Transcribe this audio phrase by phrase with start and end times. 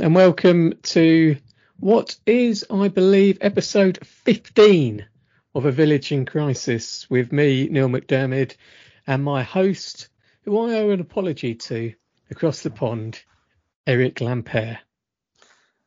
[0.00, 1.36] and welcome to
[1.78, 5.04] what is, I believe, episode 15
[5.54, 8.56] of A Village in Crisis with me, Neil McDermid,
[9.06, 10.08] and my host,
[10.44, 11.92] who I owe an apology to
[12.30, 13.22] across the pond,
[13.86, 14.78] Eric Lampaert.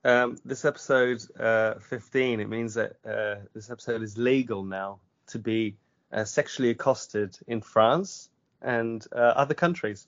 [0.04, 5.40] Um, this episode uh, 15, it means that uh, this episode is legal now to
[5.40, 5.76] be
[6.12, 8.30] uh, sexually accosted in France
[8.62, 10.06] and uh, other countries.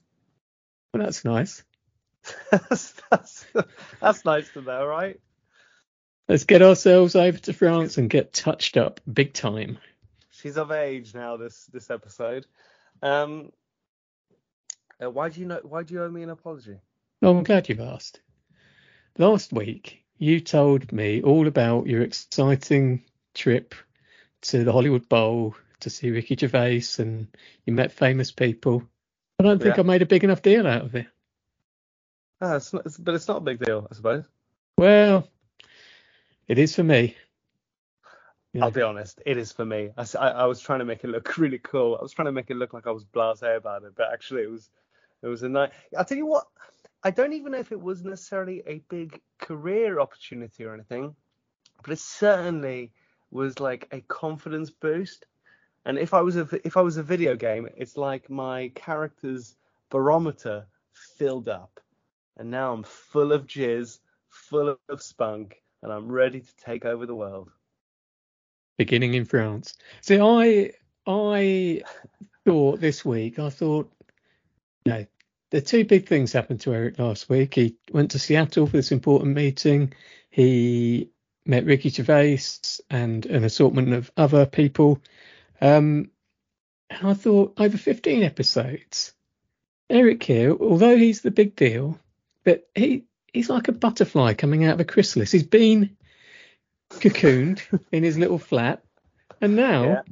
[0.94, 1.64] Well, that's nice.
[2.50, 3.46] That's, that's,
[4.00, 5.20] that's nice to know, right?
[6.28, 9.78] Let's get ourselves over to France and get touched up big time.
[10.30, 11.36] She's of age now.
[11.36, 12.46] This this episode.
[13.00, 13.52] Um,
[15.02, 15.60] uh, why do you know?
[15.62, 16.78] Why do you owe me an apology?
[17.22, 18.20] Oh, I'm glad you've asked.
[19.18, 23.74] Last week, you told me all about your exciting trip
[24.42, 27.28] to the Hollywood Bowl to see Ricky Gervais, and
[27.64, 28.82] you met famous people.
[29.38, 29.82] I don't think Yeah.
[29.82, 31.06] I made a big enough deal out of it.
[32.40, 34.24] Ah, it's not, it's, but it's not a big deal, I suppose.
[34.76, 35.28] Well,
[36.48, 37.16] it is for me.
[38.52, 38.64] Yeah.
[38.64, 39.90] I'll be honest, it is for me.
[39.96, 41.96] I, I was trying to make it look really cool.
[41.98, 44.42] I was trying to make it look like I was blasé about it, but actually
[44.42, 44.70] it was
[45.22, 45.70] it was a nice.
[45.96, 46.46] I'll tell you what,
[47.02, 51.14] I don't even know if it was necessarily a big career opportunity or anything,
[51.82, 52.92] but it certainly
[53.30, 55.26] was like a confidence boost.
[55.84, 59.54] And if I was a if I was a video game, it's like my character's
[59.90, 60.66] barometer
[61.16, 61.80] filled up,
[62.36, 63.98] and now I'm full of jizz,
[64.28, 67.50] full of spunk, and I'm ready to take over the world.
[68.78, 69.74] beginning in France.
[70.02, 70.72] See, I
[71.06, 71.82] I
[72.44, 73.92] thought this week, I thought,
[74.84, 75.06] you know,
[75.50, 77.54] the two big things happened to Eric last week.
[77.54, 79.92] He went to Seattle for this important meeting.
[80.30, 81.10] He
[81.46, 82.40] met Ricky Gervais
[82.90, 85.00] and an assortment of other people.
[85.60, 86.10] Um,
[86.90, 89.12] and I thought, over 15 episodes,
[89.88, 91.98] Eric here, although he's the big deal,
[92.46, 95.32] but he he's like a butterfly coming out of a chrysalis.
[95.32, 95.96] He's been
[96.90, 97.60] cocooned
[97.92, 98.82] in his little flat,
[99.42, 100.02] and now Yeah.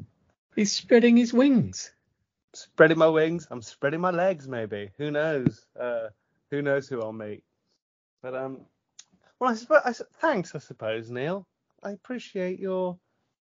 [0.56, 1.93] he's spreading his wings.
[2.53, 3.47] spreading my wings.
[3.50, 4.91] I'm spreading my legs, maybe.
[4.99, 5.65] Who knows?
[5.78, 6.09] Uh,
[6.50, 7.43] who knows who I'll meet?
[8.22, 8.61] But um,
[9.39, 9.81] well, I suppose.
[9.84, 11.47] I, thanks, I suppose, Neil.
[11.83, 12.99] I appreciate your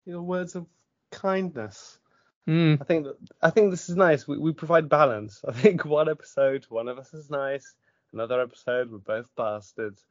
[0.05, 0.67] your words of
[1.13, 1.99] kindness.
[2.47, 2.77] Hmm.
[2.81, 4.27] I think that I think this is nice.
[4.27, 5.43] We we provide balance.
[5.49, 7.75] I think one episode, one of us is nice.
[8.13, 10.05] Another episode, we're both bastards.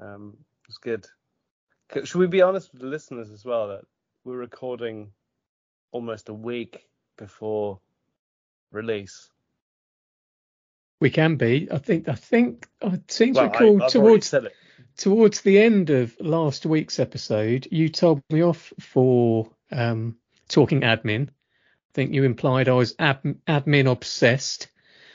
[0.00, 0.36] Um,
[0.68, 1.06] it's good.
[2.04, 3.82] Should we be honest with the listeners as well that
[4.24, 5.12] we're recording
[5.92, 6.86] almost a week
[7.16, 7.80] before
[8.72, 9.30] release?
[11.00, 11.68] We can be.
[11.70, 12.08] I think.
[12.08, 12.66] I think.
[12.82, 14.34] I seem to Well, recall towards
[14.96, 20.16] towards the end of last week's episode, you told me off for um,
[20.48, 21.28] talking admin.
[21.28, 24.68] I think you implied I was ad, admin obsessed.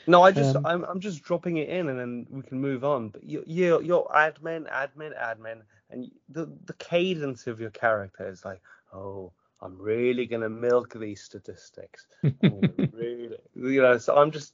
[0.07, 2.83] No, I just Um, I'm I'm just dropping it in and then we can move
[2.83, 3.09] on.
[3.09, 8.43] But you you you're admin, admin, admin, and the the cadence of your character is
[8.43, 8.61] like,
[8.93, 9.31] oh,
[9.61, 12.07] I'm really gonna milk these statistics.
[12.43, 13.97] I'm really, you know.
[13.97, 14.53] So I'm just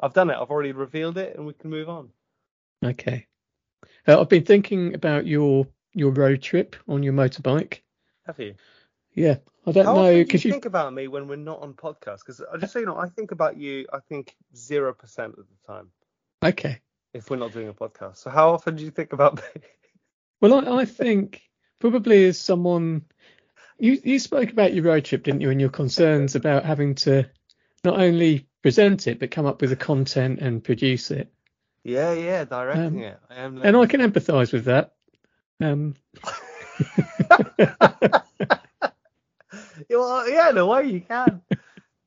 [0.00, 0.36] I've done it.
[0.36, 2.10] I've already revealed it, and we can move on.
[2.84, 3.26] Okay.
[4.06, 7.80] Uh, I've been thinking about your your road trip on your motorbike.
[8.26, 8.54] Have you?
[9.18, 9.36] Yeah,
[9.66, 11.60] I don't How know often do you because you, think about me when we're not
[11.60, 12.20] on podcast?
[12.20, 13.86] Because I just so you know, I think about you.
[13.92, 15.90] I think zero percent of the time
[16.42, 16.80] okay.
[17.12, 18.18] if we're not doing a podcast.
[18.18, 19.62] So how often do you think about me?
[20.40, 21.42] Well, I, I think
[21.80, 23.06] probably as someone,
[23.78, 27.28] you you spoke about your road trip, didn't you, and your concerns about having to
[27.84, 31.32] not only present it but come up with the content and produce it.
[31.82, 33.18] Yeah, yeah, directing Um, it.
[33.30, 33.62] I am.
[33.62, 34.94] And I can empathise with that.
[35.60, 35.94] Um,
[40.00, 41.42] well, yeah, in a way you can.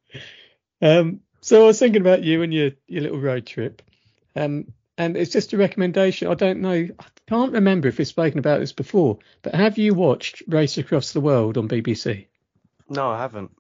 [0.81, 3.81] um, so I was thinking about you and your your little road trip.
[4.35, 6.27] Um, and it's just a recommendation.
[6.27, 9.93] I don't know, I can't remember if we've spoken about this before, but have you
[9.93, 12.27] watched Race Across the World on BBC?
[12.87, 13.51] No, I haven't.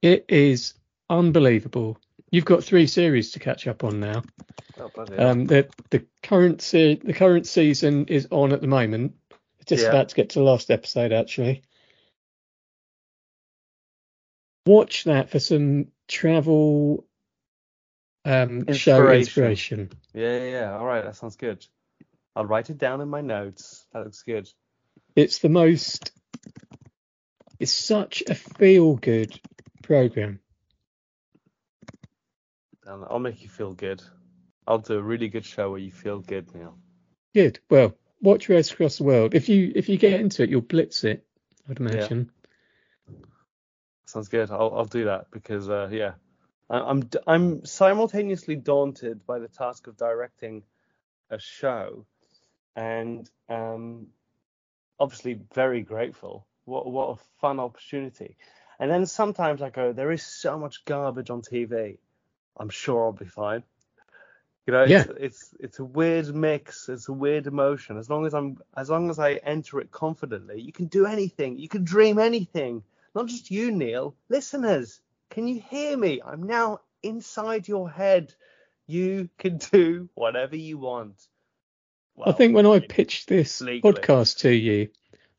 [0.00, 0.74] It is
[1.10, 1.98] unbelievable.
[2.30, 4.22] You've got three series to catch up on now.
[4.78, 5.28] Oh, bloody hell.
[5.30, 9.14] Um, the the current se- the current season is on at the moment.
[9.58, 9.90] It's just Yeah.
[9.90, 11.62] about to get to the last episode actually.
[14.66, 17.06] Watch that for some travel
[18.24, 19.18] um, show Inspiration.
[19.18, 19.90] inspiration.
[20.14, 20.76] yeah, yeah, yeah.
[20.76, 21.64] All right, that sounds good.
[22.36, 23.86] I'll write it down in my notes.
[23.92, 24.48] That looks good.
[25.16, 26.12] It's the most.
[27.58, 29.38] It's such a feel good
[29.82, 30.40] program.
[32.86, 34.02] And I'll make you feel good.
[34.66, 36.74] I'll do a really good show where you feel good, now.
[37.34, 37.58] Good.
[37.68, 39.34] Well, watch Race Across the World.
[39.34, 41.26] If you if you get into it, you'll blitz it.
[41.68, 42.30] I'd imagine.
[44.10, 44.50] Sounds good.
[44.50, 46.14] I'll I'll do that because uh, yeah,
[46.68, 50.64] I, I'm d- I'm simultaneously daunted by the task of directing
[51.30, 52.06] a show,
[52.74, 54.08] and um,
[54.98, 56.46] obviously very grateful.
[56.64, 58.36] What what a fun opportunity.
[58.80, 61.98] And then sometimes I go, there is so much garbage on TV.
[62.56, 63.62] I'm sure I'll be fine.
[64.66, 65.04] You know, it's, Yeah.
[65.18, 66.88] it's it's a weird mix.
[66.88, 67.96] It's a weird emotion.
[67.98, 71.58] As long as I'm, as long as I enter it confidently, you can do anything.
[71.58, 72.82] You can dream anything.
[73.14, 74.14] Not just you, Neil.
[74.28, 76.20] Listeners, can you hear me?
[76.24, 78.34] I'm now inside your head.
[78.86, 81.26] You can do whatever you want.
[82.24, 83.94] I think when I pitched this legally.
[83.94, 84.90] podcast to you,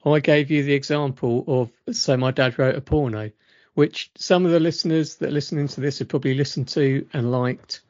[0.03, 3.31] I gave you the example of so my dad wrote a porno,
[3.73, 7.31] which some of the listeners that are listening to this have probably listened to and
[7.31, 7.81] liked.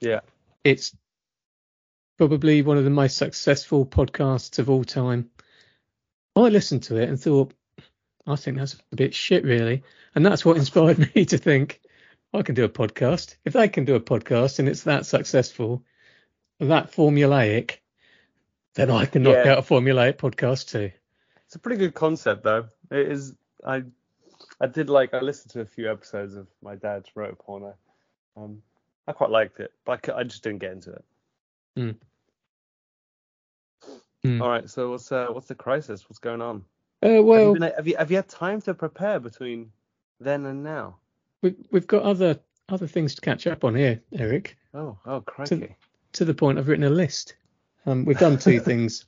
[0.00, 0.20] Yeah.
[0.64, 0.94] It's
[2.18, 5.30] probably one of the most successful podcasts of all time.
[6.34, 7.54] I listened to it and thought,
[8.26, 9.84] I think that's a bit shit, really.
[10.14, 11.80] And that's what inspired me to think,
[12.34, 13.36] I can do a podcast.
[13.44, 15.84] If they can do a podcast and it's that successful,
[16.60, 17.76] that formulaic,
[18.74, 19.52] then I can knock Yeah.
[19.52, 20.90] out a formulaic podcast too.
[21.46, 22.66] It's a pretty good concept, though.
[22.90, 23.32] It is.
[23.64, 23.84] I
[24.60, 25.14] I did like.
[25.14, 27.74] I listened to a few episodes of my dad's wrote a porno.
[28.36, 28.62] Um,
[29.06, 31.04] I quite liked it, but I, I just didn't get into it.
[31.76, 31.90] Hmm.
[34.24, 34.42] Hmm.
[34.42, 34.68] All right.
[34.68, 36.08] So what's uh, what's the crisis?
[36.08, 36.64] What's going on?
[37.06, 39.70] Uh, have, you well, been, have you have you had time to prepare between
[40.20, 40.96] then and now?
[41.42, 42.38] we've, we've got other
[42.68, 44.56] other things to catch up on here, Eric.
[44.74, 45.76] Oh, oh, crikey.
[46.14, 47.36] To the point, I've written a list.
[47.86, 49.04] Um, we've done two things.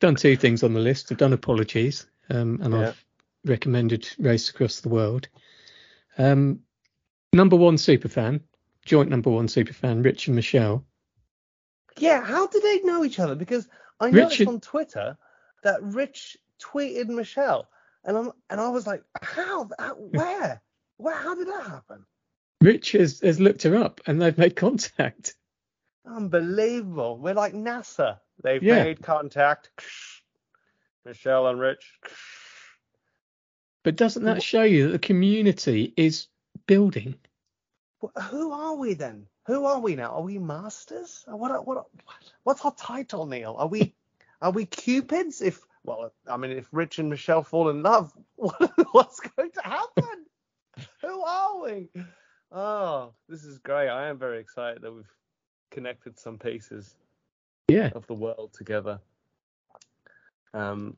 [0.00, 1.12] Done two things on the list.
[1.12, 2.88] I've done apologies, um, and Yeah.
[2.88, 3.04] I've
[3.44, 5.28] recommended Race Across the World.
[6.16, 6.60] Um,
[7.32, 8.40] number one superfan,
[8.84, 10.84] joint number one superfan, Rich and Michelle.
[11.98, 12.22] Yeah.
[12.24, 13.34] How do they know each other?
[13.34, 13.68] Because
[14.00, 15.18] I noticed Richard- on Twitter
[15.62, 17.68] that Rich tweeted Michelle,
[18.04, 19.68] and I'm and I was like, how?
[19.78, 20.60] how where?
[20.96, 21.14] Where?
[21.14, 22.04] How did that happen?
[22.60, 25.36] Rich has, has looked her up, and they've made contact.
[26.04, 27.18] Unbelievable.
[27.18, 28.18] We're like NASA.
[28.42, 28.84] They've Yeah.
[28.84, 29.70] made contact.
[31.04, 31.92] Michelle and Rich.
[33.84, 36.26] But doesn't that show you that the community is
[36.66, 37.14] building?
[38.30, 39.26] Who are we then?
[39.46, 40.16] Who are we now?
[40.16, 41.24] Are we masters?
[41.26, 41.66] What?
[41.66, 41.86] What?
[42.42, 43.54] What's our title, Neil?
[43.58, 43.94] Are we?
[44.40, 45.42] Are we cupids?
[45.42, 49.62] If well, I mean, if Rich and Michelle fall in love, what, what's going to
[49.62, 50.26] happen?
[51.02, 51.88] Who are we?
[52.52, 53.88] Oh, this is great.
[53.88, 55.12] I am very excited that we've
[55.70, 56.94] connected some pieces.
[57.68, 57.90] Yeah.
[57.94, 58.98] of the world together.
[60.54, 60.96] Um,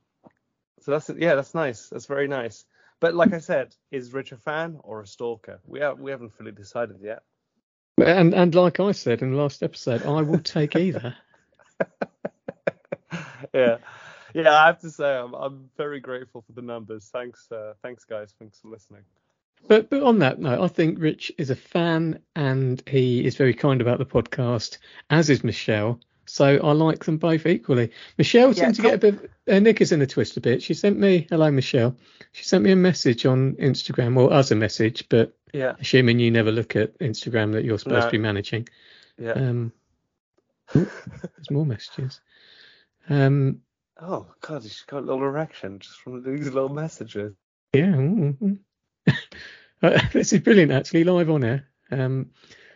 [0.79, 1.89] so that's yeah, that's nice.
[1.89, 2.65] That's very nice.
[3.01, 5.59] But like I said, is Rich a fan or a stalker?
[5.65, 7.23] We have we haven't fully decided yet.
[7.97, 11.15] And and like I said in the last episode, I will take either.
[13.53, 13.77] yeah,
[14.33, 14.53] yeah.
[14.53, 17.09] I have to say, I'm I'm very grateful for the numbers.
[17.11, 18.33] Thanks, uh, thanks guys.
[18.39, 19.01] Thanks for listening.
[19.67, 23.53] But but on that note, I think Rich is a fan and he is very
[23.53, 24.77] kind about the podcast,
[25.09, 25.99] as is Michelle.
[26.25, 27.91] So I like them both equally.
[28.17, 30.63] Michelle Yeah, seemed to get a bit her is in a twist a bit.
[30.63, 31.95] She sent me hello Michelle.
[32.31, 36.31] She sent me a message on Instagram, well as a message, but Yeah, assuming you
[36.31, 38.07] never look at Instagram that you're supposed No.
[38.07, 38.67] to be managing.
[39.17, 39.31] yeah.
[39.33, 39.73] Um
[40.75, 40.87] oh,
[41.21, 42.21] there's more messages.
[43.09, 43.61] Um
[44.01, 47.33] oh God, she's got a little erection just from these little messages.
[47.73, 47.93] Yeah.
[47.93, 48.59] mm, mm.
[49.83, 51.67] Uh, this is brilliant, actually, live on air.
[51.89, 52.29] Um,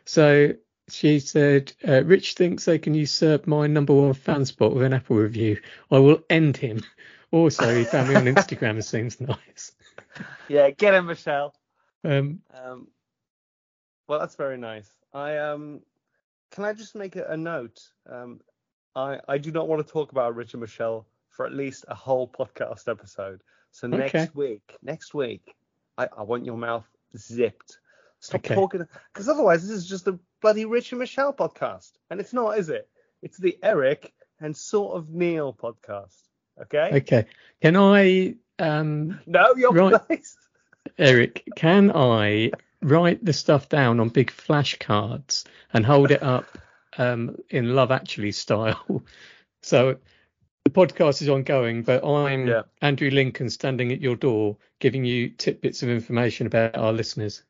[0.06, 0.54] so
[0.90, 4.94] she said, uh, Rich thinks they can usurp my number one fan spot with an
[4.94, 5.60] Apple review.
[5.92, 6.82] I will end him.
[7.32, 8.78] Also, he found me on Instagram.
[8.78, 9.74] It seems nice.
[10.48, 11.54] Yeah, get him, Michelle.
[12.06, 12.88] Um, Um,
[14.08, 14.90] well, that's very nice.
[15.14, 15.82] I um,
[16.52, 17.82] can I just make a, a note?
[18.10, 18.40] Um,
[18.96, 21.06] I I do not want to talk about Rich and Michelle
[21.36, 23.42] for at least a whole podcast episode.
[23.72, 24.20] So Okay.
[24.20, 25.56] next week, next week,
[25.98, 26.86] I, I want your mouth
[27.18, 27.80] zipped.
[28.20, 28.56] Stop Okay.
[28.56, 32.58] talking, because otherwise this is just a bloody Rich and Michelle podcast, and it's not,
[32.58, 32.90] is it?
[33.22, 36.22] It's the Eric and sort of Neil podcast.
[36.62, 36.92] Okay?
[36.94, 37.26] okay.
[37.62, 40.02] Can I, um, No, your Right.
[40.08, 40.38] place.
[40.98, 42.52] Eric, can I
[42.82, 46.46] write the stuff down on big flashcards and hold it up
[46.98, 49.04] um, in Love Actually style?
[49.62, 49.98] So
[50.66, 52.64] the podcast is ongoing, but I'm Yeah.
[52.82, 57.44] Andrew Lincoln standing at your door giving you tidbits of information about our listeners.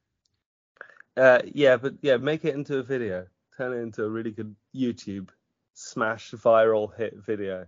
[1.17, 3.25] Uh, yeah, but yeah, make it into a video.
[3.57, 5.29] Turn it into a really good YouTube
[5.73, 7.67] smash viral hit video.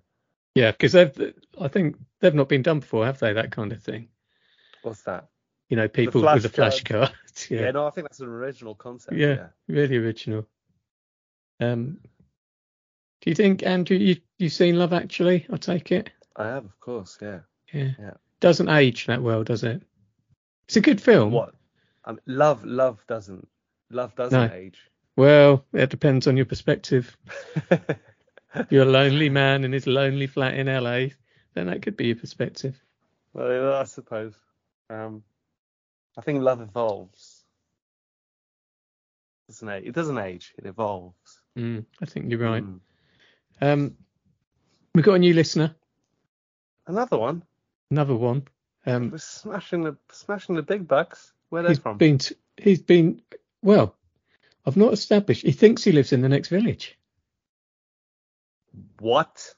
[0.54, 3.32] Yeah, because they've, I think they've not been done before, have they?
[3.32, 4.10] That kind of thing.
[4.82, 5.30] What's that?
[5.70, 7.12] You know, people with a flashcard.
[7.50, 7.62] yeah.
[7.62, 7.72] yeah.
[7.72, 9.16] no, I think that's an original concept.
[9.16, 9.48] yeah, Yeah.
[9.70, 10.46] really original.
[11.62, 12.00] Um,
[13.28, 15.46] do you think, Andrew, you you've seen Love Actually?
[15.52, 16.10] I take it.
[16.38, 17.18] I have, of course.
[17.22, 17.40] Yeah.
[17.74, 17.90] Yeah.
[18.00, 18.14] Yeah.
[18.40, 19.82] Doesn't age that well, does it?
[20.70, 21.34] It's a good film.
[21.34, 21.54] What?
[22.06, 23.46] Um, love, love doesn't,
[23.90, 24.56] love doesn't No.
[24.56, 24.80] age.
[25.18, 27.18] Well, it depends on your perspective.
[27.70, 27.98] If
[28.70, 31.08] you're a lonely man in his lonely flat in LA,
[31.54, 32.82] then that could be your perspective.
[33.34, 34.36] well, I suppose.
[34.90, 35.22] Um,
[36.18, 37.44] I think love evolves.
[39.50, 39.84] Doesn't age?
[39.86, 40.54] It doesn't age.
[40.58, 41.42] It evolves.
[41.58, 42.64] Mm, I think you're right.
[42.64, 42.80] Mm.
[43.62, 43.96] Um,
[44.94, 45.76] we've got a new listener,
[46.86, 47.44] Another one.
[47.92, 48.48] another one.
[48.86, 51.34] Um, We're smashing the smashing the big bucks.
[51.50, 51.98] Where they he's from?
[51.98, 53.22] been, t- he's been,
[53.62, 53.96] well,
[54.66, 55.44] I've not established.
[55.46, 56.98] He thinks he lives in the next village.
[59.00, 59.54] What?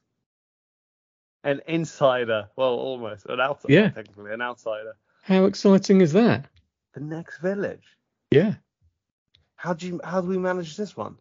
[1.43, 2.49] An insider.
[2.55, 3.73] Well, almost an outsider.
[3.73, 3.89] Yeah.
[3.89, 4.95] Technically, an outsider.
[5.23, 6.45] How exciting is that?
[6.93, 7.83] The next village.
[8.31, 8.55] Yeah.
[9.55, 10.01] How do you?
[10.03, 11.15] How do we manage this one?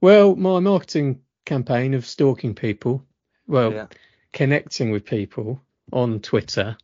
[0.00, 3.02] Well, my marketing campaign of stalking people,
[3.46, 3.86] well, Yeah.
[4.32, 5.62] connecting with people
[5.92, 6.76] on Twitter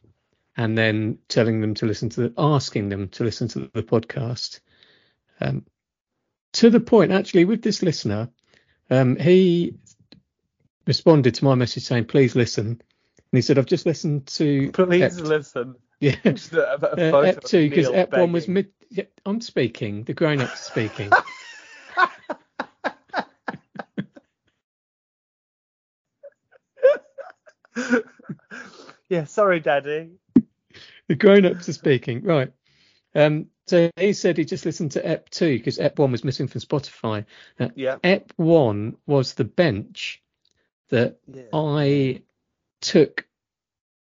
[0.57, 4.61] and then telling them to listen to the, asking them to listen to the podcast.
[5.41, 5.67] Um,
[6.55, 8.29] to the point, actually, with this listener,
[8.91, 9.75] um, he
[10.87, 12.67] responded to my message saying, please listen.
[12.67, 14.71] And he said, I've just listened to.
[14.73, 15.75] Please Ep- listen.
[16.01, 16.17] Yeah.
[16.25, 18.73] Just a, a Uh, photo Ep of 2, because Ep 1 was mid.
[18.91, 21.11] Yeah, I'm speaking, the grown ups speaking.
[29.13, 30.13] yeah, sorry, Daddy.
[31.07, 32.23] the grown ups are speaking.
[32.23, 32.51] Right.
[33.15, 36.49] Um, so he said he just listened to Ep 2 because Ep 1 was missing
[36.49, 37.27] from Spotify.
[37.61, 37.99] Now, Yeah.
[38.03, 40.23] Ep 1 was the bench
[40.89, 41.43] that Yeah.
[41.53, 42.23] I
[42.81, 43.27] took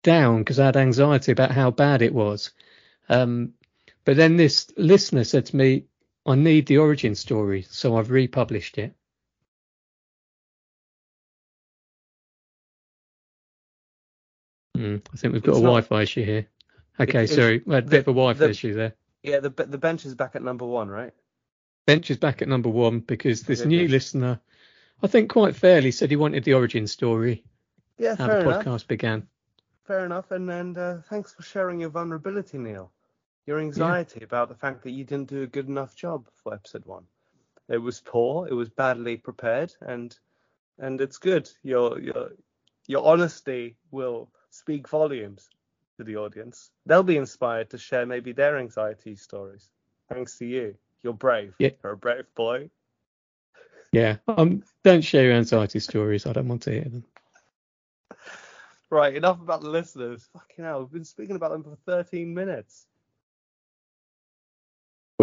[0.05, 2.53] down because I had anxiety about how bad it was.
[3.09, 3.55] Um,
[4.05, 5.87] but then this listener said to me,
[6.25, 8.95] I need the origin story, so I've republished it.
[14.81, 16.47] Hmm, I think we've got It's a not- Wi-Fi issue here.
[16.99, 18.95] Okay, sorry, we a bit of a Wi-Fi the- issue there.
[19.23, 21.13] Yeah, the the bench is back at number one, right?
[21.85, 24.41] Bench is back at number one because this Okay, new listener,
[25.03, 27.45] I think quite fairly, said he wanted the origin story,
[27.99, 28.65] Yeah, how fair the enough.
[28.65, 29.29] podcast began.
[29.85, 30.31] Fair enough.
[30.31, 32.91] And and uh, thanks for sharing your vulnerability, Neil.
[33.47, 36.87] Your anxiety about the fact that you didn't do a good enough job for episode
[36.87, 37.05] one.
[37.69, 38.49] It was poor.
[38.49, 40.19] It was badly prepared, and
[40.79, 41.51] and it's good.
[41.63, 42.31] Your your
[42.87, 45.49] your honesty will speak volumes
[45.99, 46.71] to the audience.
[46.87, 49.69] They'll be inspired to share maybe their anxiety stories.
[50.09, 50.77] Thanks to you.
[51.03, 51.55] You're brave.
[51.59, 51.71] Yeah.
[51.83, 52.71] You're a brave boy.
[53.93, 56.27] Yeah, um, don't share your anxiety stories.
[56.27, 57.05] I don't want to hear them.
[58.91, 60.29] Right, enough about the listeners.
[60.33, 62.87] Fucking hell, we've been speaking about them for 13 minutes.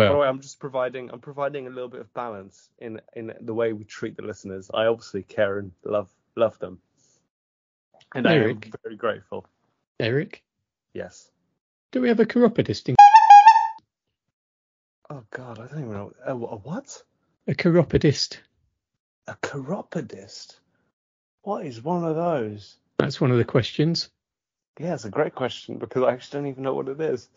[0.04, 3.02] By the Well, way, I'm just providing I'm providing a little bit of balance in
[3.16, 4.70] in the way we treat the listeners.
[4.74, 6.82] I obviously care and love love them,
[8.18, 8.72] and I am Eric.
[8.84, 9.46] very grateful.
[10.00, 10.44] Eric,
[10.94, 11.30] Yes.
[11.92, 12.96] do we have a chiropodist in?
[15.10, 16.12] Oh God, I don't even know.
[16.26, 17.04] A, a what?
[17.48, 18.40] A chiropodist.
[19.28, 20.60] A chiropodist?
[21.44, 22.78] What is one of those?
[22.98, 24.10] That's one of the questions.
[24.80, 27.30] Yeah, it's a great question because I actually don't even know what it is.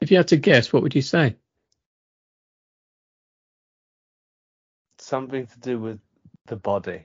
[0.00, 1.36] If you had to guess, what would you say?
[4.98, 5.98] Something to do with
[6.46, 7.04] the body.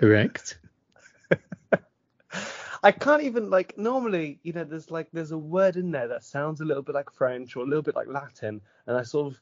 [0.00, 0.58] Correct.
[2.82, 6.24] I can't even like normally, you know, there's like there's a word in there that
[6.24, 9.34] sounds a little bit like French or a little bit like Latin, and I sort
[9.34, 9.40] of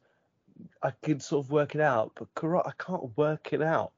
[0.83, 3.93] I could sort of work it out, but chiro- I can't work it out.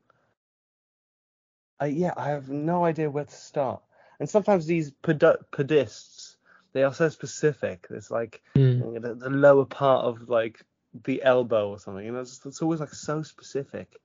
[1.81, 3.83] I, yeah, I have no idea where to start.
[4.21, 6.37] And sometimes these podists,
[6.75, 7.87] they are so specific.
[7.91, 9.01] It's like Hmm.
[9.01, 10.63] the, the lower part of like
[11.05, 12.05] the elbow or something.
[12.05, 13.99] You know, it's, it's always like so specific.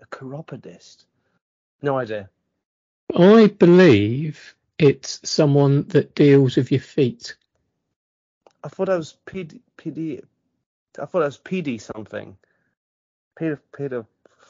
[0.00, 1.06] A chiropodist.
[1.82, 2.28] No idea.
[3.16, 7.36] I believe it's someone that deals with your feet.
[8.62, 10.22] I thought I was PD, PD
[11.00, 12.36] I thought I was PD something.
[13.38, 14.06] Pedo, pedophile.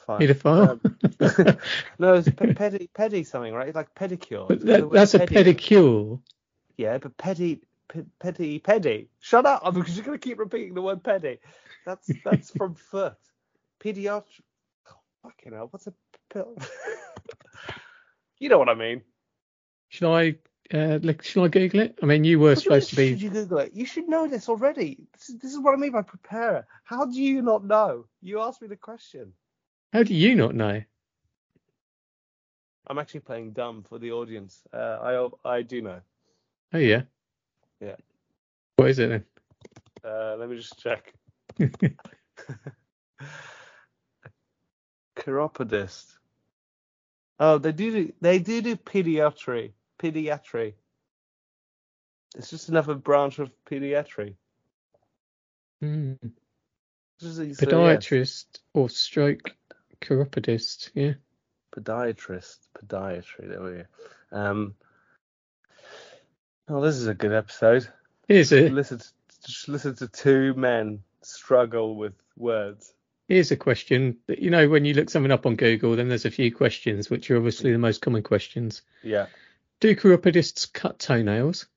[0.07, 0.69] Paedophile.
[1.19, 1.57] Um,
[1.99, 3.67] no, it's pe- pedi, pedi something, right?
[3.67, 4.47] It's like pedicure.
[4.47, 6.19] But that, that's a pedi- pedicure.
[6.77, 9.07] Yeah, but pedi, pe- pedi, pedi.
[9.19, 11.37] Shut up, because you're gonna keep repeating the word pedi.
[11.85, 13.15] That's that's from foot.
[13.79, 14.41] Pediatric.
[14.89, 15.93] Oh, fucking hell, what's a
[16.33, 16.55] pill?
[18.39, 19.01] You know what I mean.
[19.89, 20.35] Should I?
[20.71, 21.97] Uh, look, should I Google it?
[22.01, 23.09] I mean, you were What do you mean, supposed to be.
[23.11, 23.73] Should you Google it?
[23.73, 25.07] You should know this already.
[25.13, 26.67] This is, this is what I mean by prepare.
[26.83, 28.05] How do you not know?
[28.21, 29.33] You asked me the question.
[29.93, 30.81] How do you not know?
[32.85, 34.61] I'm actually playing dumb for the audience.
[34.73, 36.01] Uh, I I do know.
[36.73, 37.03] Oh yeah.
[37.79, 37.95] Yeah.
[38.75, 39.25] What is it then?
[40.03, 41.13] Uh, let me just check.
[45.15, 46.18] Chiropodist.
[47.39, 49.71] Oh, they do do, they do do pediatry.
[49.97, 50.73] Pediatry.
[52.35, 54.35] It's just another branch of pediatry.
[55.81, 56.13] Hmm.
[57.19, 59.55] Just- so, yeah, Podiatrist or stroke
[60.01, 60.91] chiropodist.
[60.93, 61.13] Yeah.
[61.75, 63.49] podiatrist, podiatry.
[63.49, 63.85] There we go.
[64.31, 64.75] Um.
[66.67, 67.87] Oh, this is a good episode.
[68.27, 69.07] Here's a Listen, to,
[69.45, 72.93] just listen to two men struggle with words.
[73.29, 76.25] Here's a question that you know when you look something up on Google, then there's
[76.25, 78.81] a few questions which are obviously the most common questions.
[79.03, 79.27] Yeah.
[79.79, 81.67] Do chiropodists cut toenails?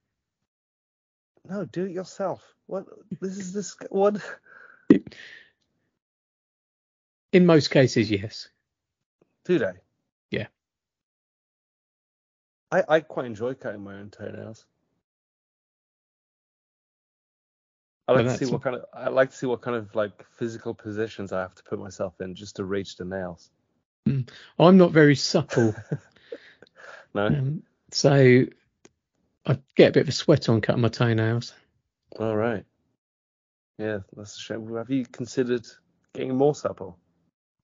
[1.49, 2.43] No, do it yourself.
[2.67, 2.87] What?
[3.21, 3.77] This is this.
[3.91, 4.17] What?
[7.33, 8.49] In most cases, yes.
[9.45, 9.73] Do they?
[10.31, 10.47] Yeah.
[12.71, 14.65] I I quite enjoy cutting my own toenails.
[18.09, 20.25] I like to see what kind of I like to see what kind of like
[20.33, 23.51] physical positions I have to put myself in just to reach the nails.
[24.59, 25.75] I'm not very supple,
[27.15, 27.27] No.
[27.27, 28.45] um, so
[29.47, 31.55] I get a bit of a sweat on cutting my toenails.
[32.19, 32.65] All right.
[33.79, 34.75] Yeah, that's a shame.
[34.77, 35.67] Have you considered
[36.15, 36.99] getting more supple?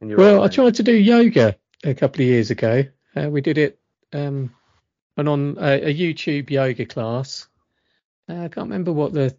[0.01, 2.85] In your Well, I tried to do yoga a couple of years ago.
[3.17, 3.81] Uh, we did it
[4.13, 4.55] um,
[5.17, 7.49] and on a, a YouTube yoga class.
[8.29, 9.37] Uh, I can't remember what the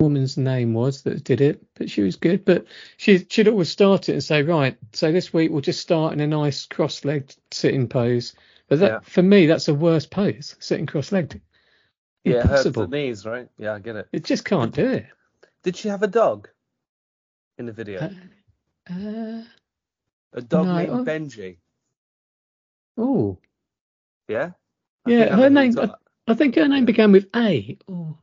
[0.00, 2.44] woman's name was that did it, but she was good.
[2.44, 6.12] But she she'd always start it and say, right, so this week we'll just start
[6.12, 8.34] in a nice cross-legged sitting pose.
[8.68, 9.00] But that Yeah.
[9.00, 11.40] for me, that's the worst pose, sitting cross-legged.
[12.24, 13.48] Yeah, hurts the knees, right?
[13.58, 14.08] Yeah, I get it.
[14.12, 15.06] It just can't do it.
[15.62, 16.48] Did she have a dog
[17.58, 18.00] in the video?
[18.00, 19.42] Uh, uh,
[20.34, 21.06] a dog no, named.
[21.06, 21.56] Benji.
[22.96, 23.38] oh,
[24.28, 24.50] Yeah.
[25.06, 25.94] I Yeah, I her name- you're
[26.28, 27.78] I think her name began with A.
[27.88, 28.18] Oh,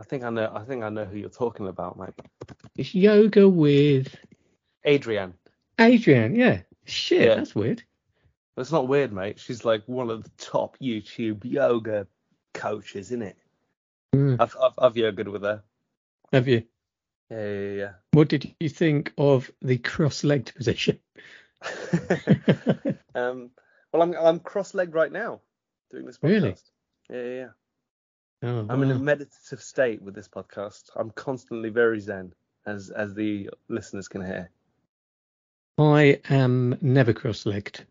[0.00, 0.50] I think I know.
[0.54, 2.14] I think I know who you're talking about, mate.
[2.74, 4.16] it's yoga with
[4.86, 5.34] Adriene.
[5.78, 6.34] Adrian.
[6.34, 6.62] Yeah.
[6.86, 7.34] Shit, Yeah.
[7.36, 7.82] that's weird.
[8.56, 9.38] It's not weird, mate.
[9.38, 12.06] She's like one of the top YouTube yoga
[12.54, 13.36] coaches, isn't it?
[14.14, 15.62] Mm, I've I've, I've yogaed with her.
[16.32, 16.64] have you?
[17.30, 20.98] Yeah, yeah, What did you think of the cross-legged position?
[23.14, 23.50] um,
[23.92, 25.40] well, I'm I'm cross-legged right now
[25.90, 26.22] doing this podcast.
[26.28, 26.56] Really?
[27.08, 27.48] Yeah, yeah, yeah.
[28.42, 30.90] Oh, I'm in a meditative state with this podcast.
[30.96, 32.32] I'm constantly very zen,
[32.66, 34.50] as as the listeners can hear.
[35.78, 37.86] I am never cross-legged.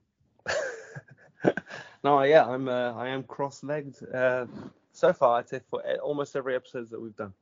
[2.04, 4.46] no, yeah, I'm uh, I am cross-legged uh,
[4.92, 5.40] so far.
[5.40, 7.34] I'd say for e- almost every episode that we've done.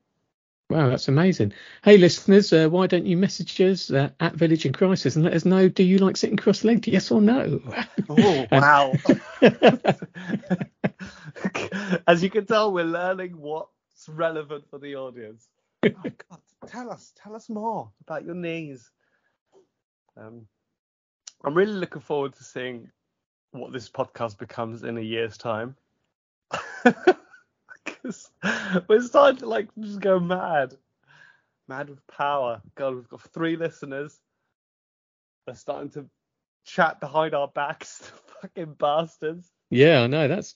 [0.69, 1.53] Wow, that's amazing.
[1.81, 5.33] Hey, listeners, uh, why don't you message us uh, at Village in Crisis and let
[5.33, 6.87] us know, do you like sitting cross-legged?
[6.87, 7.61] Yes or no?
[8.09, 8.93] Oh wow!
[12.07, 15.47] As you can tell, we're learning what's relevant for the audience.
[15.85, 18.89] Oh God, tell us, tell us more about your knees.
[20.17, 20.47] Um,
[21.45, 22.91] I'm really looking forward to seeing
[23.51, 25.77] what this podcast becomes in a year's time.
[28.87, 30.75] We're starting to like just go mad,
[31.67, 32.61] mad with power.
[32.75, 34.17] God, we've got three listeners.
[35.45, 36.05] They're starting to
[36.65, 39.49] chat behind our backs, fucking bastards.
[39.69, 40.27] yeah, I know.
[40.27, 40.53] That's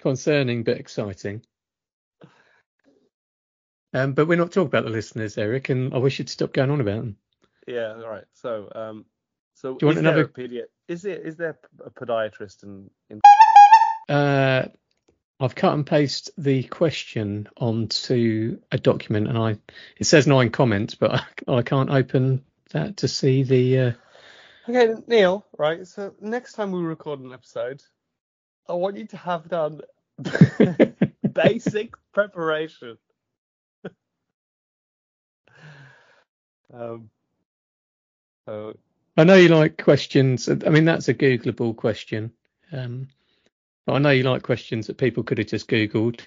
[0.00, 1.42] concerning but exciting.
[3.92, 6.70] Um, but we're not talking about the listeners, Eric, and I wish you'd stop going
[6.70, 7.16] on about them.
[7.68, 8.24] Yeah, all right.
[8.32, 9.04] So, um,
[9.54, 13.20] so Do you want another- a pedi- Is there is there a podiatrist in in?
[14.08, 14.66] Uh,
[15.40, 19.58] I've cut and pasted the question onto a document, and I
[19.98, 23.78] it says nine comments, but I, I can't open that to see the.
[23.78, 23.92] Uh,
[24.66, 25.44] Okay, Neil.
[25.58, 25.86] Right.
[25.86, 27.82] So next time we record an episode,
[28.68, 29.82] I want you to have done
[31.32, 32.96] basic preparation.
[36.72, 37.10] um.
[38.46, 38.78] So
[39.16, 40.48] I know you like questions.
[40.48, 42.32] I mean, that's a Googleable question.
[42.72, 43.08] Um,
[43.86, 46.20] but I know you like questions that people could have just Googled.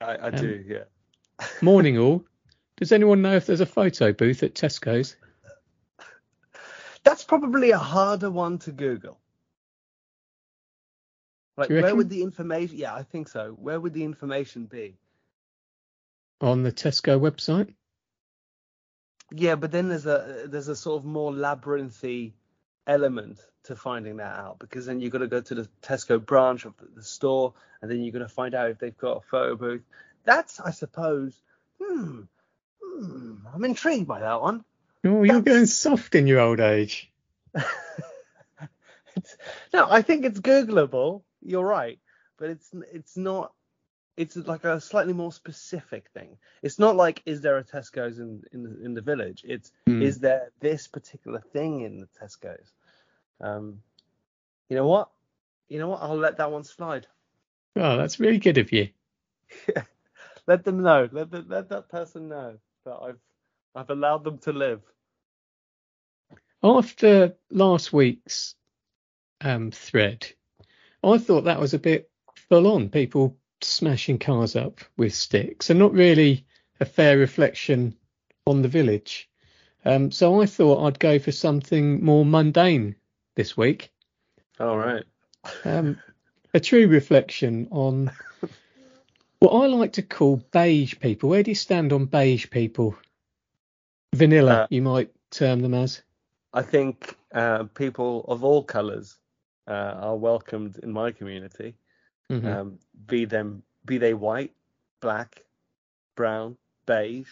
[0.00, 0.64] I, I Um, do.
[0.66, 0.84] Yeah.
[1.62, 2.24] Morning all.
[2.76, 5.16] Does anyone know if there's a photo booth at Tesco's?
[7.04, 9.18] That's probably a harder one to Google.
[11.56, 12.76] Like, where would the information?
[12.76, 13.56] Yeah, I think so.
[13.58, 14.96] Where would the information be?
[16.40, 17.74] On the Tesco website?
[19.32, 22.32] Yeah, but then there's a there's a sort of more labyrinthy
[22.86, 26.64] element to finding that out because then you've got to go to the Tesco branch
[26.66, 29.56] of the store and then you're going to find out if they've got a photo
[29.56, 29.82] booth.
[30.24, 31.40] That's, I suppose.
[31.82, 32.22] Hmm.
[32.82, 34.64] hmm I'm intrigued by that one.
[35.04, 37.10] Oh, you're That's- going soft in your old age.
[39.72, 41.22] no, I think it's Googleable.
[41.42, 41.98] You're right,
[42.38, 43.52] but it's it's not.
[44.16, 46.38] It's like a slightly more specific thing.
[46.60, 49.44] It's not like is there a Tesco's in in the, in the village.
[49.46, 50.02] It's Hmm.
[50.02, 52.72] is there this particular thing in the Tesco's.
[53.40, 53.82] Um,
[54.68, 55.10] you know what?
[55.68, 56.02] You know what?
[56.02, 57.06] I'll let that one slide.
[57.76, 58.88] Oh, that's really good of you.
[60.48, 61.06] Let them know.
[61.12, 63.20] Let the, let that person know that I've
[63.74, 64.80] I've allowed them to live.
[66.62, 68.54] After last week's
[69.42, 70.26] um, thread,
[71.04, 72.88] I thought that was a bit full on.
[72.88, 76.46] People smashing cars up with sticks and not really
[76.80, 77.94] a fair reflection
[78.46, 79.28] on the village.
[79.84, 82.96] Um, so I thought I'd go for something more mundane
[83.38, 83.92] this week.
[84.58, 85.04] All right.
[85.64, 85.96] Um,
[86.52, 88.10] a true reflection on
[89.38, 91.30] what I like to call beige people.
[91.30, 92.96] Where do you stand on beige people?
[94.12, 96.02] Vanilla, Uh, you might term them as.
[96.52, 99.16] I think uh, people of all colours
[99.68, 101.76] uh, are welcomed in my community.
[102.32, 102.44] Mhm.
[102.44, 104.52] Um, be them be they white,
[105.00, 105.44] black,
[106.16, 107.30] brown, beige.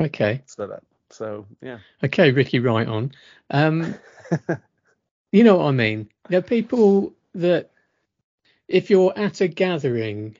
[0.00, 0.42] okay.
[0.46, 1.78] So that so yeah.
[2.04, 3.12] Okay, Ricky, right on.
[3.50, 3.94] Um,
[5.32, 6.08] you know what I mean?
[6.28, 7.70] There are people that,
[8.68, 10.36] if you're at a gathering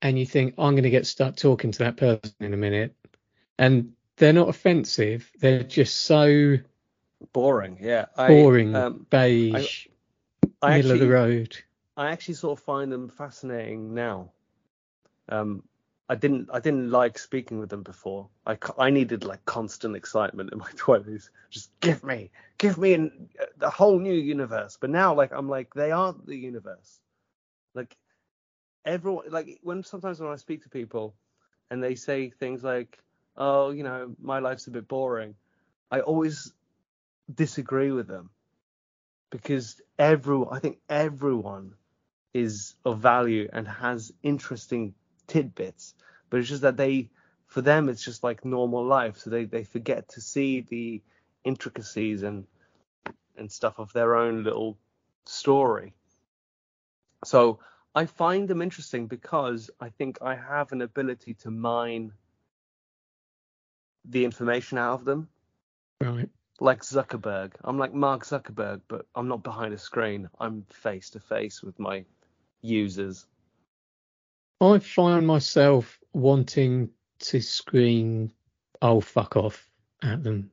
[0.00, 2.94] and you think, I'm going to get stuck talking to that person in a minute,
[3.58, 6.58] and they're not offensive, they're just so
[7.32, 7.78] Boring.
[7.80, 8.06] Yeah.
[8.16, 9.86] I, boring, Um, beige,
[10.60, 11.56] I middle of the road.
[11.96, 14.32] I actually sort of find them fascinating now.
[15.28, 15.62] Um,
[16.08, 18.28] I didn't I didn't like speaking with them before.
[18.46, 21.30] I, I needed like constant excitement in my twenties.
[21.50, 24.76] Just give me give me an, the whole new universe.
[24.80, 27.00] But now like I'm like they are the universe.
[27.74, 27.96] Like
[28.84, 31.14] everyone like when sometimes when I speak to people
[31.70, 32.98] and they say things like
[33.36, 35.34] oh you know my life's a bit boring,
[35.90, 36.52] I always
[37.34, 38.30] disagree with them
[39.30, 41.74] because everyone I think everyone
[42.34, 44.94] is of value and has interesting
[45.32, 45.94] tidbits
[46.28, 47.08] but it's just that they
[47.46, 51.02] for them it's just like normal life so they they forget to see the
[51.44, 52.46] intricacies and
[53.36, 54.76] and stuff of their own little
[55.24, 55.94] story
[57.24, 57.58] so
[57.94, 62.12] i find them interesting because i think i have an ability to mine
[64.04, 65.28] the information out of them
[66.00, 66.28] Right.
[66.60, 67.52] like Zuckerberg.
[67.62, 70.28] I'm like Mark Zuckerberg, but I'm not behind a screen.
[70.40, 72.04] I'm face to face with my
[72.60, 73.26] users.
[74.62, 78.30] I find myself wanting to scream,
[78.80, 79.68] oh, fuck off
[80.02, 80.50] at them.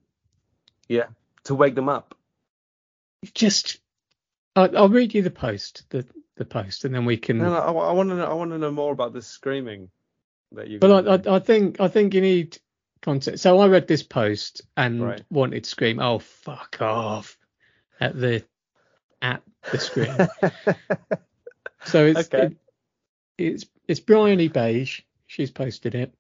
[0.88, 1.08] Yeah,
[1.46, 2.16] to wake them up.
[3.34, 3.80] Just,
[4.56, 7.38] I, I'll read you the post, the, the post, and then we can.
[7.38, 8.26] No, no, I, want to know.
[8.26, 9.90] I want to know more about this screaming
[10.54, 10.80] that you.
[10.80, 12.58] But I, I, I think I think you need
[13.02, 13.44] context.
[13.44, 15.24] So I read this post and Right.
[15.30, 17.38] wanted to scream, "Oh fuck off!"
[18.00, 18.44] at the
[19.22, 20.16] at the screen.
[21.86, 22.46] so it's Okay.
[22.46, 22.58] it-
[23.40, 25.02] it's it's Bryony Beige.
[25.28, 26.14] She's posted it,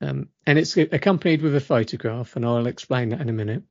[0.00, 3.62] um, and it's accompanied with a photograph, and I'll explain that in a minute.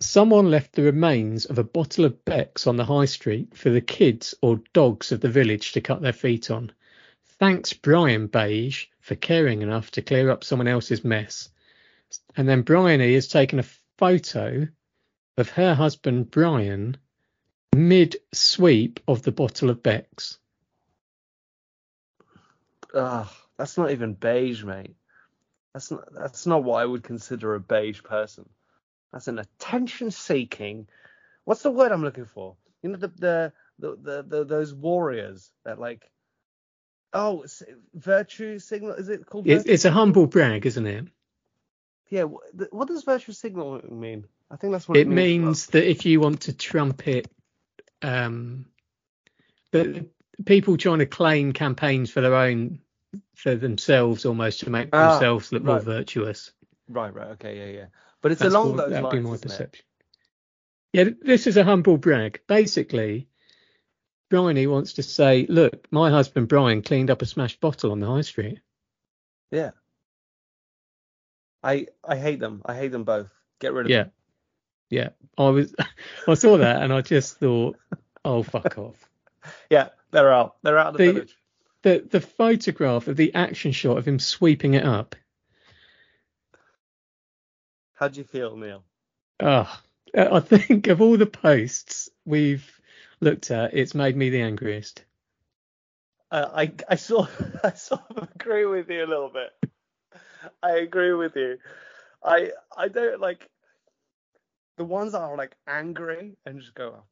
[0.00, 3.80] Someone left the remains of a bottle of Beck's on the high street for the
[3.80, 6.72] kids or dogs of the village to cut their feet on.
[7.38, 11.48] Thanks, Brian Beige, for caring enough to clear up someone else's mess.
[12.36, 13.64] And then Bryony has taken a
[13.96, 14.68] photo
[15.38, 16.96] of her husband Brian
[17.74, 20.38] mid sweep of the bottle of Beck's.
[22.96, 23.28] Ugh,
[23.58, 24.96] that's not even beige, mate.
[25.74, 26.04] That's not.
[26.14, 28.48] That's not what I would consider a beige person.
[29.12, 30.88] That's an attention-seeking.
[31.44, 32.56] What's the word I'm looking for?
[32.82, 36.10] You know the the the, the, the those warriors that like.
[37.12, 37.44] Oh,
[37.94, 38.92] virtue signal.
[38.94, 39.46] Is it called?
[39.46, 41.06] It's, it's a humble brag, isn't it?
[42.10, 42.24] Yeah.
[42.24, 44.26] wh- th- What does virtue signal mean?
[44.50, 45.12] I think that's what It means.
[45.12, 45.44] it, means.
[45.44, 47.28] means that if you want to trumpet,
[48.02, 48.66] um,
[49.72, 50.06] that
[50.44, 52.80] people trying to claim campaigns for their own,
[53.34, 56.52] for themselves almost to make Ah, themselves look more virtuous.
[56.88, 57.12] Right.
[57.14, 57.28] Right.
[57.32, 57.58] Okay.
[57.58, 57.78] Yeah.
[57.80, 57.86] Yeah.
[58.22, 59.14] But it's That's along what- those that'd lines.
[59.14, 59.48] be my isn't it?
[59.48, 59.84] perception.
[60.92, 62.40] Yeah, this is a humble brag.
[62.46, 63.28] Basically,
[64.30, 68.06] Bryony wants to say, look, my husband Brian cleaned up a smashed bottle on the
[68.06, 68.60] high street.
[69.50, 69.72] Yeah.
[71.62, 72.62] I I hate them.
[72.64, 73.32] I hate them both.
[73.60, 74.02] Get rid of Yeah.
[74.04, 74.12] them.
[74.90, 75.08] Yeah.
[75.36, 75.74] I was
[76.28, 77.76] I saw that and I just thought,
[78.24, 78.96] oh fuck off.
[79.70, 80.56] Yeah, they're out.
[80.62, 81.36] They're out of the, The- village.
[81.86, 85.14] The the photograph of the action shot of him sweeping it up.
[87.94, 88.84] How do you feel, Neil?
[89.40, 89.80] Oh,
[90.16, 92.80] I think of all the posts we've
[93.20, 95.04] looked at, it's made me the angriest.
[96.30, 97.30] Uh, I I sort
[97.64, 99.50] I sort of agree with you a little bit.
[100.62, 101.58] I agree with you.
[102.24, 103.48] I I don't like.
[104.78, 107.04] the ones that are like angry and just go, oh,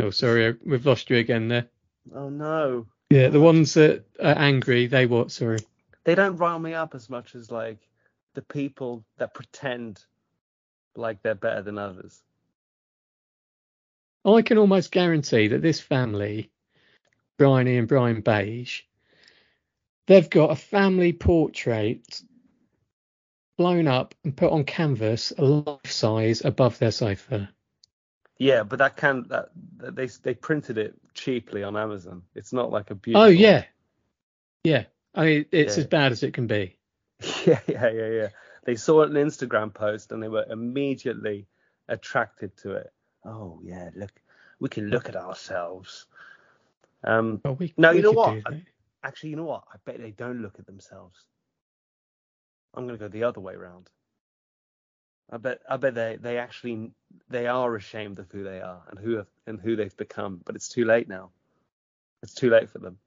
[0.00, 1.66] Oh, sorry, uh, we've lost you again there.
[2.14, 2.86] oh no.
[3.10, 5.30] Yeah, the ones that are angry, they what?
[5.30, 5.58] Sorry.
[6.04, 7.78] They don't rile me up as much as like
[8.34, 10.04] the people that pretend
[10.96, 12.22] like they're better than others.
[14.24, 16.50] I can almost guarantee that this family,
[17.38, 18.82] Bryony and Brian Beige,
[20.06, 22.22] they've got a family portrait
[23.56, 27.50] blown up and put on canvas, a life size, above their sofa.
[28.40, 32.22] Yeah, but that can that they they printed it cheaply on Amazon.
[32.34, 33.26] It's not like a beautiful.
[33.26, 33.64] Oh yeah,
[34.64, 34.84] yeah.
[35.14, 35.82] I mean, it's Yeah.
[35.82, 36.78] as bad as it can be.
[37.46, 38.28] yeah, yeah, yeah, yeah.
[38.64, 41.48] They saw an Instagram post and they were immediately
[41.86, 42.90] attracted to it.
[43.26, 44.12] Oh yeah, look,
[44.58, 46.06] we can look at ourselves.
[47.04, 48.42] Um, Well, we, No, we you know what?
[48.44, 48.62] that.
[49.04, 49.64] actually, you know what?
[49.70, 51.26] I bet they don't look at themselves.
[52.72, 53.90] I'm gonna go the other way round.
[55.30, 56.90] I bet, I bet they they actually
[57.28, 60.40] they are ashamed of who they are and who have, and who they've become.
[60.44, 61.30] But it's too late now.
[62.22, 62.98] It's too late for them.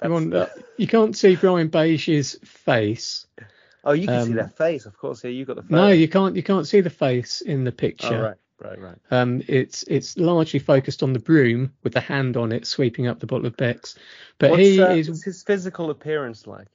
[0.00, 3.26] Come on, uh, you can't see Brian Beige's face.
[3.84, 5.22] oh, you can see um, their face, of course.
[5.24, 5.76] Yeah, you got the photo.
[5.76, 6.36] No, you can't.
[6.36, 8.22] You can't see the face in the Oh, picture.
[8.22, 8.98] right, right, right.
[9.10, 13.20] Um, it's it's largely focused on the broom with the hand on it, sweeping up
[13.20, 13.96] the bottle of Beck's.
[14.38, 15.08] But What's, he uh, is.
[15.08, 16.68] what's his physical appearance like?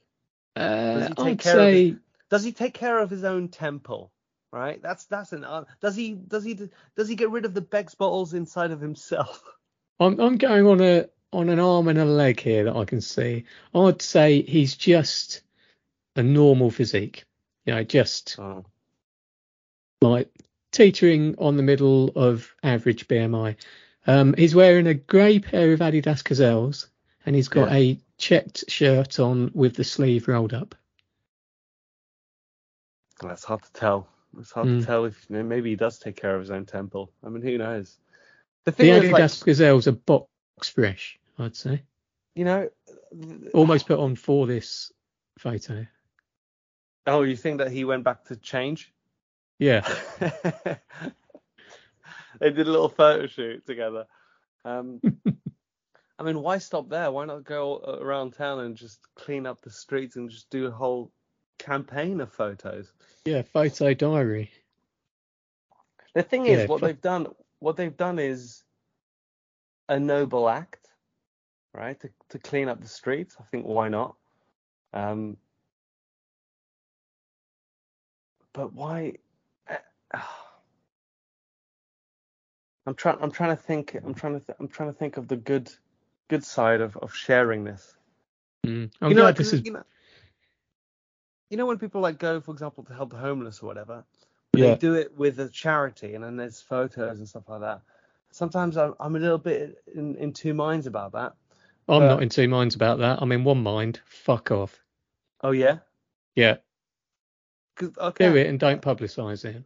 [0.56, 1.96] Uh, he take I'd care of say
[2.30, 4.12] Does he take care of his own temple?
[4.54, 4.80] Right.
[4.84, 5.44] That's that's an.
[5.44, 8.80] Uh, does he does he does he get rid of the Beck's bottles inside of
[8.80, 9.42] himself?
[10.00, 13.02] I'm I'm going on a on an arm and a leg here that I can
[13.02, 13.46] see.
[13.74, 15.42] I'd say he's just
[16.16, 17.24] a normal physique.
[17.66, 18.64] You know, just Oh.
[20.04, 20.30] like
[20.72, 23.56] teetering on the middle of average BMI.
[24.06, 26.90] Um, he's wearing a grey pair of Adidas Gazelles
[27.26, 27.78] and he's got Yeah.
[27.78, 30.76] a checked shirt on with the sleeve rolled up.
[33.20, 34.13] That's hard to tell.
[34.40, 34.80] It's hard Mm.
[34.80, 37.12] to tell if you know, maybe he does take care of his own temple.
[37.24, 37.98] I mean, who knows?
[38.66, 41.84] The The thing is, Adidas like, Gazelles are box fresh, I'd say.
[42.36, 42.70] you know,
[43.54, 44.92] Almost put on for this
[45.38, 45.86] photo.
[47.06, 48.92] Oh, you think that he went back to change?
[49.60, 49.82] Yeah.
[52.40, 54.06] they did a little photo shoot together.
[54.66, 55.00] Um,
[56.20, 57.12] I mean, why stop there?
[57.12, 60.72] Why not go around town and just clean up the streets and just do a
[60.72, 61.12] whole
[61.64, 62.92] campaign of photos?
[63.26, 64.52] Yeah, photo diary.
[66.14, 67.28] The thing is, Yeah, what pho- they've done,
[67.60, 68.64] what they've done is
[69.90, 70.90] a noble act,
[71.74, 72.00] right?
[72.02, 73.36] To to clean up the streets.
[73.40, 74.16] I think why not?
[74.94, 75.38] Um,
[78.54, 79.14] but why?
[82.86, 83.18] I'm trying.
[83.22, 83.96] I'm trying to think.
[84.04, 84.46] I'm trying to.
[84.46, 85.72] Th- I'm trying to think of the good,
[86.28, 87.96] good side of of sharing this.
[88.66, 88.92] Mm.
[89.02, 89.64] I'm you know, glad this is.
[89.66, 89.84] you know,
[91.54, 94.04] you know when people like go, for example, to help the homeless or whatever,
[94.56, 94.70] Yeah.
[94.70, 97.82] they do it with a charity, and then there's photos and stuff like that.
[98.32, 101.34] Sometimes I'm, I'm a little bit in, in two minds about that.
[101.88, 103.20] I'm but- not in two minds about that.
[103.22, 104.00] I'm in one mind.
[104.06, 104.80] Fuck off.
[105.44, 105.78] Oh yeah,
[106.34, 106.56] Yeah.
[107.80, 108.30] okay.
[108.30, 109.64] do it and don't publicise it.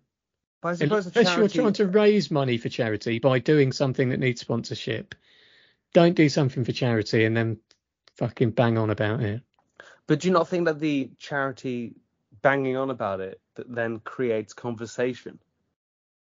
[0.62, 4.10] But I suppose a Unless you're trying to raise money for charity by doing something
[4.10, 5.16] that needs sponsorship,
[5.94, 7.60] don't do something for charity and then
[8.18, 9.42] fucking bang on about it.
[10.08, 11.96] But do you not think that the charity
[12.42, 15.40] banging on about it that then creates conversation?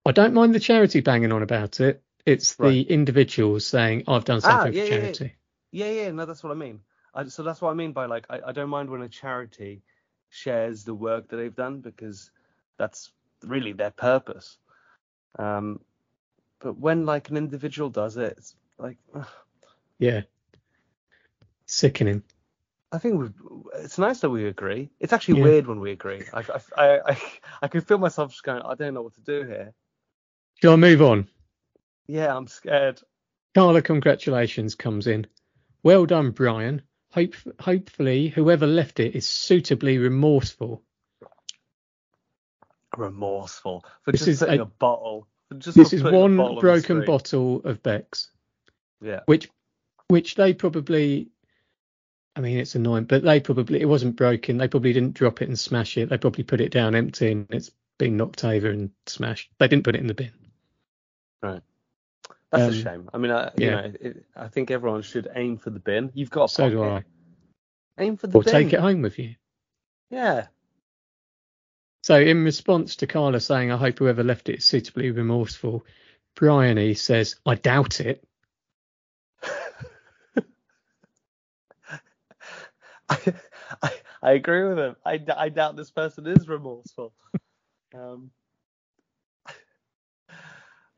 [0.05, 2.03] I don't mind the charity banging on about it.
[2.25, 2.83] It's the Right.
[2.83, 5.15] individuals saying I've done Ah, something yeah, for yeah, yeah.
[5.15, 5.35] charity.
[5.71, 6.81] Yeah, yeah, no, that's what I mean.
[7.15, 9.83] I, so that's what I mean by like I, I don't mind when a charity
[10.29, 12.31] shares the work that they've done because
[12.77, 13.11] that's
[13.43, 14.57] really their purpose.
[15.39, 15.81] Um,
[16.59, 19.27] but when like an individual does it, it's like ugh,
[19.99, 20.23] Yeah.
[21.67, 22.23] Sickening.
[22.91, 23.33] I think
[23.75, 24.89] it's nice that we agree.
[24.99, 25.43] It's actually Yeah.
[25.45, 26.23] weird when we agree.
[26.33, 26.39] I,
[26.77, 27.17] I, I,
[27.61, 29.73] I, can feel myself just going, I don't know what to do here.
[30.61, 31.27] Shall I move on?
[32.07, 33.01] Yeah, I'm scared.
[33.53, 35.27] Carla, congratulations comes in.
[35.83, 36.83] Well done, Brian.
[37.11, 40.83] Hope, hopefully, whoever left it is suitably remorseful.
[42.95, 45.27] Remorseful for This just is putting a- a, bottle.
[45.57, 48.31] Just This is one bottle broken bottle of Beck's,
[49.01, 49.21] Yeah.
[49.27, 49.49] which,
[50.09, 51.29] which they probably,
[52.37, 54.57] I mean, it's annoying, but they probably it wasn't broken.
[54.57, 56.09] They probably didn't drop it and smash it.
[56.09, 59.49] They probably put it down empty and it's been knocked over and smashed.
[59.57, 60.31] They didn't put it in the bin.
[61.41, 61.63] Right.
[62.51, 63.09] That's Um, a shame.
[63.11, 63.71] I mean, I, you yeah.
[63.71, 66.11] know, it, I think everyone should aim for the bin.
[66.13, 67.05] You've got a So do pocket.
[67.97, 68.49] Aim for the Or bin.
[68.55, 69.33] Or take it home with you.
[70.11, 70.47] Yeah.
[72.03, 75.85] So, in response to Carla saying, I hope whoever left it is suitably remorseful,
[76.35, 78.23] Bryony says, I doubt it.
[83.09, 83.33] I,
[83.83, 83.91] I,
[84.23, 84.95] I agree with him.
[85.05, 85.17] I
[85.49, 87.13] doubt this person is remorseful.
[87.95, 88.31] Um,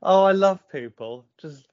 [0.01, 1.67] oh, I love people just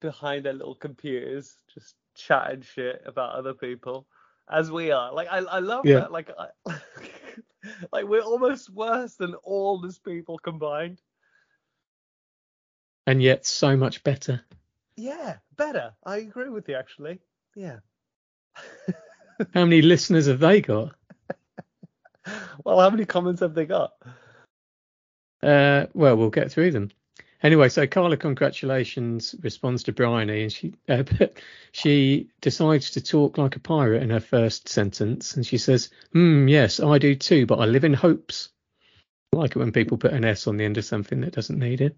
[0.00, 4.06] behind their little computers, just chatting shit about other people,
[4.50, 5.12] as we are.
[5.12, 5.94] Like I, I love Yeah.
[5.94, 6.12] that.
[6.12, 6.48] Like, I,
[7.92, 11.00] like we're almost worse than all these people combined.
[13.06, 14.42] And yet so much better.
[14.96, 15.94] Yeah, better.
[16.04, 17.20] I agree with you actually.
[17.56, 17.78] Yeah.
[19.54, 20.94] How many listeners have they got?
[22.64, 23.92] well, how many comments have they got?
[25.42, 26.90] Uh, well, we'll get through them.
[27.42, 31.02] Anyway, so Carla, congratulations, responds to Bryony, and she uh,
[31.72, 36.46] she decides to talk like a pirate in her first sentence, and she says, "Hmm,
[36.46, 38.50] yes, I do too, but I live in hopes."
[39.34, 41.58] I like it when people put an S on the end of something that doesn't
[41.58, 41.96] need it.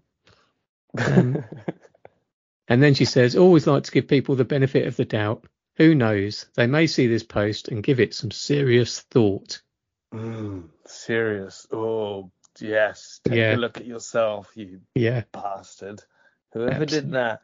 [0.97, 1.43] Um,
[2.67, 5.45] and then she says, "Always like to give people the benefit of the doubt.
[5.77, 6.45] Who knows?
[6.55, 9.61] They may see this post and give it some serious thought."
[10.13, 11.67] Mm, serious.
[11.71, 13.19] Oh, yes.
[13.25, 13.55] Take Yeah.
[13.55, 16.01] a look at yourself, you Yeah, bastard.
[16.53, 17.01] Whoever Absolutely.
[17.09, 17.41] did that.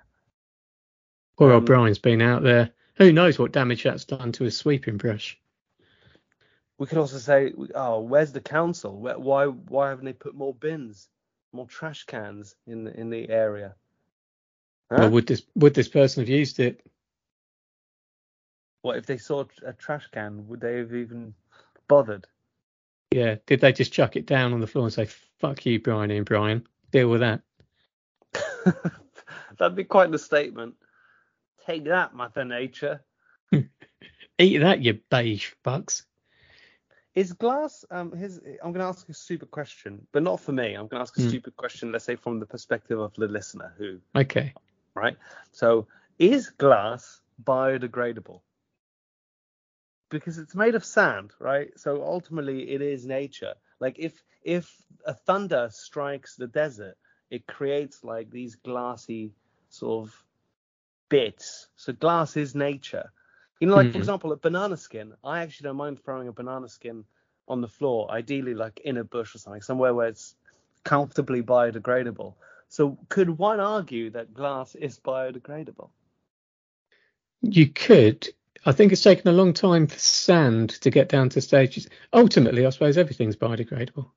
[1.37, 2.71] poor Um, O'Brien's been out there.
[2.95, 5.39] Who knows what damage that's done to his sweeping brush?
[6.77, 8.97] We could also say, oh, where's the council?
[8.99, 11.09] Where, why why haven't they put more bins,
[11.51, 13.75] more trash cans in the, in the area?
[14.89, 15.05] Huh?
[15.05, 16.81] Or would this would this person have used it?
[18.81, 20.47] What if they saw a trash can?
[20.47, 21.33] Would they have even
[21.87, 22.27] bothered?
[23.11, 23.35] Yeah.
[23.45, 25.05] Did they just chuck it down on the floor and say,
[25.39, 27.41] "Fuck you, Brian and Brian, deal with that"?
[29.57, 30.75] That'd be quite the statement.
[31.65, 33.01] Take that, Mother Nature.
[34.39, 36.05] Eat that, you beige fucks.
[37.13, 37.83] Is glass?
[37.91, 38.39] Um, his.
[38.63, 40.73] I'm going to ask a stupid question, but not for me.
[40.73, 41.27] I'm going to ask a Hmm.
[41.27, 41.91] stupid question.
[41.91, 44.53] Let's say from the perspective of the listener, who Okay.
[44.95, 45.17] right?
[45.51, 45.87] So,
[46.19, 48.39] is glass biodegradable?
[50.11, 51.77] Because it's made of sand, right?
[51.79, 53.55] So ultimately, it is nature.
[53.79, 56.97] Like if if a thunder strikes the desert,
[57.31, 59.33] it creates like these glassy
[59.69, 60.25] sort of
[61.09, 61.69] bits.
[61.75, 63.11] So glass is nature.
[63.59, 63.99] You know, like for Mhm.
[63.99, 65.13] example, a banana skin.
[65.23, 67.05] I actually don't mind throwing a banana skin
[67.47, 70.35] on the floor, ideally like in a bush or something, somewhere where it's
[70.83, 72.35] comfortably biodegradable.
[72.69, 75.89] So could one argue that glass is biodegradable?
[77.41, 78.29] You could.
[78.65, 81.87] I think it's taken a long time for sand to get down to stages.
[82.13, 84.09] Ultimately, I suppose everything's biodegradable.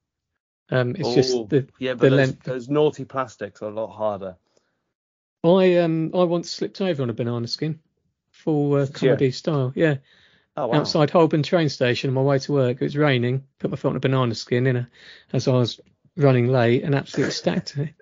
[0.70, 2.44] Um, it's Oh, just the yeah, the those, length.
[2.44, 4.36] those naughty plastics are a lot harder.
[5.44, 7.80] I um I once slipped over on a banana skin,
[8.30, 9.72] full uh, comedy style.
[9.74, 9.96] Yeah,
[10.56, 10.76] Oh wow.
[10.76, 12.78] outside Holborn train station on my way to work.
[12.80, 13.44] It was raining.
[13.58, 14.88] Put my foot on a banana skin in a,
[15.32, 15.80] as I was
[16.16, 17.94] running late and absolutely stacked it.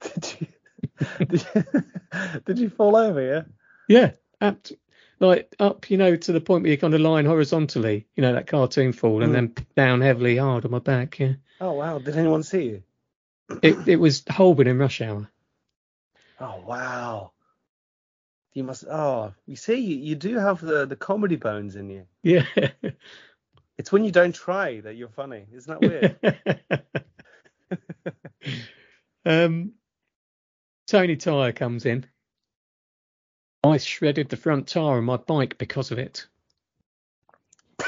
[0.14, 0.46] did, you,
[1.26, 3.20] did, you, did you fall over?
[3.20, 3.42] Yeah.
[3.88, 4.72] Yeah, apt,
[5.20, 8.32] like up, you know, to the point where you're kind of lying horizontally, you know,
[8.32, 9.34] that cartoon fall, and Mm.
[9.34, 11.18] then down heavily hard on my back.
[11.18, 11.98] Yeah, Oh wow.
[11.98, 12.82] Did anyone see you?
[13.62, 15.30] it it was Holborn in rush hour.
[16.40, 17.32] Oh wow.
[18.54, 18.84] You must.
[18.90, 22.06] Oh, you see, you, you do have the the comedy bones in you.
[22.22, 22.46] Yeah.
[23.78, 25.46] It's when you don't try that you're funny.
[25.54, 26.94] Isn't that weird?
[29.24, 29.72] um,
[30.86, 32.04] Tony Tyre comes in.
[33.62, 36.26] I shredded the front tire on my bike because of it.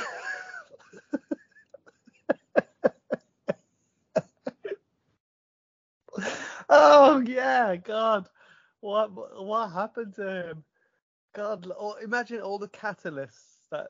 [6.69, 8.29] oh yeah, God,
[8.81, 9.11] what
[9.43, 10.65] what happened to him?
[11.35, 13.89] God, oh, imagine all the catalysts that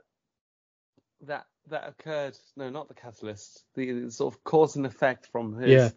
[1.22, 2.38] that that occurred.
[2.56, 3.64] No, not the catalysts.
[3.74, 5.90] The sort of cause and effect from his Yeah.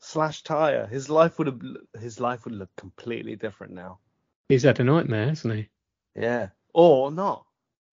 [0.00, 0.86] slash tire.
[0.86, 1.60] His life would have
[1.98, 3.98] his life would look completely different now.
[4.48, 5.68] He's had a nightmare, hasn't he?
[6.14, 7.44] Yeah, or not.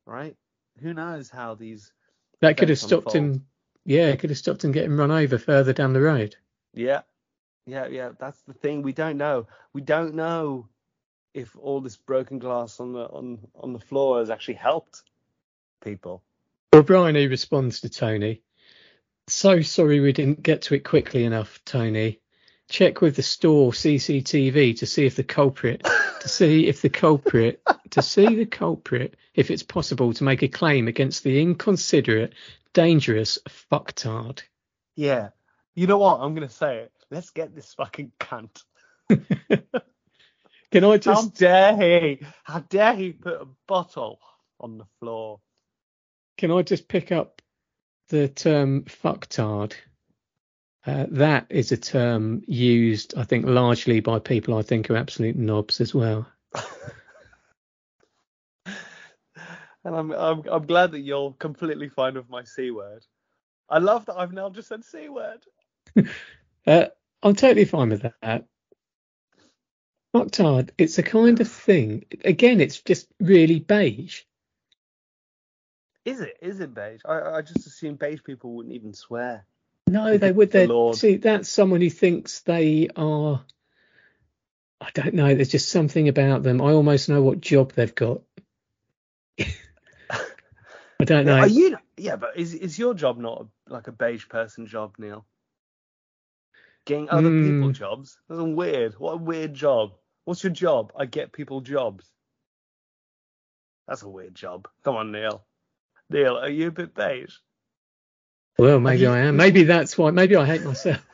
[0.05, 0.35] Right?
[0.81, 1.91] Who knows how these?
[2.41, 3.35] That could have stopped unfold.
[3.35, 3.45] him.
[3.85, 6.35] Yeah, it could have stopped him getting run over further down the road.
[6.73, 7.01] Yeah,
[7.65, 8.11] yeah, yeah.
[8.19, 8.81] That's the thing.
[8.81, 9.47] We don't know.
[9.73, 10.67] We don't know
[11.33, 15.03] if all this broken glass on the on on the floor has actually helped
[15.83, 16.23] people.
[16.73, 18.41] Well, Bryony responds to Tony.
[19.27, 22.19] So sorry we didn't get to it quickly enough, Tony.
[22.69, 25.83] Check with the store CCTV to see if the culprit,
[26.21, 27.61] to see if the culprit,
[27.91, 32.33] to see the culprit, if it's possible to make a claim against the inconsiderate,
[32.73, 33.39] dangerous
[33.71, 34.43] fucktard.
[34.95, 35.29] Yeah.
[35.75, 36.19] You know what?
[36.21, 36.91] I'm gonna say it.
[37.09, 38.63] Let's get this fucking cunt.
[40.71, 42.19] Can I just How dare he?
[42.43, 44.19] How dare he put a bottle
[44.59, 45.39] on the floor?
[46.39, 47.41] can I just pick up
[48.07, 49.73] the term fucktard?
[50.85, 55.35] Uh, that is a term used, I think, largely by people I think are absolute
[55.35, 56.25] knobs as well.
[59.83, 63.05] and I'm, I'm I'm glad that you're completely fine with my c word.
[63.69, 65.43] I love that I've now just said c word.
[66.67, 66.85] Uh,
[67.23, 68.45] I'm totally fine with that.
[70.15, 72.05] Octard, it's a kind of thing.
[72.25, 74.21] Again, it's just really beige.
[76.05, 76.37] Is it?
[76.41, 77.01] Is it beige?
[77.05, 79.45] I I just assume beige people wouldn't even swear.
[79.89, 80.51] No, they would.
[80.51, 83.43] The They see that's someone who thinks they are.
[84.79, 85.33] I don't know.
[85.33, 86.61] There's just something about them.
[86.61, 88.21] I almost know what job they've got.
[89.39, 91.39] I don't know.
[91.39, 91.77] Are you?
[91.97, 95.25] Yeah, but is is your job not a, like a beige person job, Neil?
[96.85, 97.73] Getting other people Mm.
[97.73, 98.17] jobs?
[98.29, 98.93] That's a weird.
[98.99, 99.91] What a weird job.
[100.25, 100.93] What's your job?
[100.95, 102.09] I get people jobs.
[103.87, 104.67] That's a weird job.
[104.83, 105.43] Come on, Neil.
[106.09, 107.35] Neil, are you a bit beige?
[108.59, 109.37] Well, maybe I am.
[109.37, 110.11] Maybe that's why.
[110.11, 111.05] Maybe I hate myself.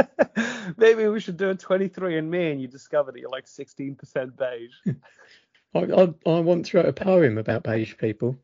[0.76, 3.96] Maybe we should do a 23 and me, and you discover that you're like 16%
[4.36, 4.70] beige.
[5.74, 8.36] I, I, I want to write a poem about beige people.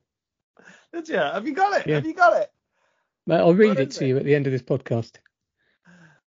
[0.92, 1.16] Did you?
[1.16, 1.86] Have you got it?
[1.86, 1.96] Yeah.
[1.96, 2.51] Have you got it?
[3.26, 4.09] Mate, I'll read What it to it?
[4.09, 5.12] you at the end of this podcast.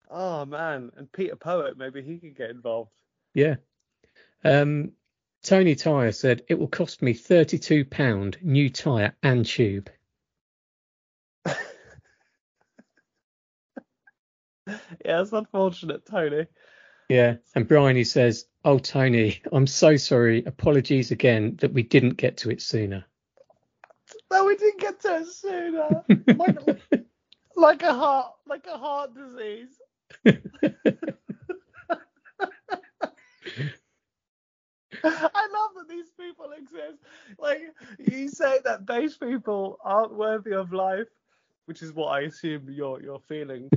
[0.10, 2.92] Oh man, and Peter Poet, maybe he could get involved.
[3.34, 3.56] Yeah.
[4.46, 4.94] Um,
[5.44, 9.90] Tony Tyre said it will cost me thirty-two pound new tyre and tube.
[15.06, 16.48] Yeah, it's unfortunate, Tony.
[17.10, 17.36] Yeah.
[17.54, 20.44] And Brian he says, "Oh Tony, I'm so sorry.
[20.46, 23.06] Apologies again that we didn't get to it sooner."
[24.32, 26.04] No, we didn't get to it sooner.
[26.36, 26.60] like,
[27.56, 29.80] like a heart, like a heart disease.
[35.04, 36.98] I love that these people exist.
[37.38, 37.62] Like
[38.00, 41.08] you say that beige people aren't worthy of life,
[41.66, 43.70] which is what I assume you're you're feeling.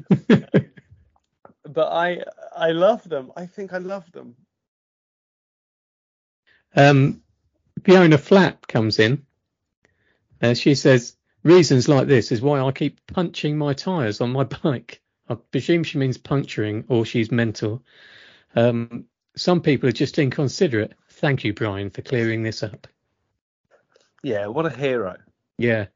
[1.69, 2.23] But I
[2.57, 3.33] I love them.
[3.37, 4.37] I think I love them.
[6.75, 7.23] Um,
[7.85, 9.27] Fiona Flapp comes in.
[10.41, 14.45] Uh, she says, reasons like this is why I keep punching my tyres on my
[14.45, 15.01] bike.
[15.29, 17.83] I presume she means puncturing or she's mental.
[18.55, 19.05] Um,
[19.37, 20.95] some people are just inconsiderate.
[21.11, 22.87] Thank you, Brian, for clearing this up.
[24.23, 25.17] Yeah, what a hero.
[25.59, 25.87] Yeah.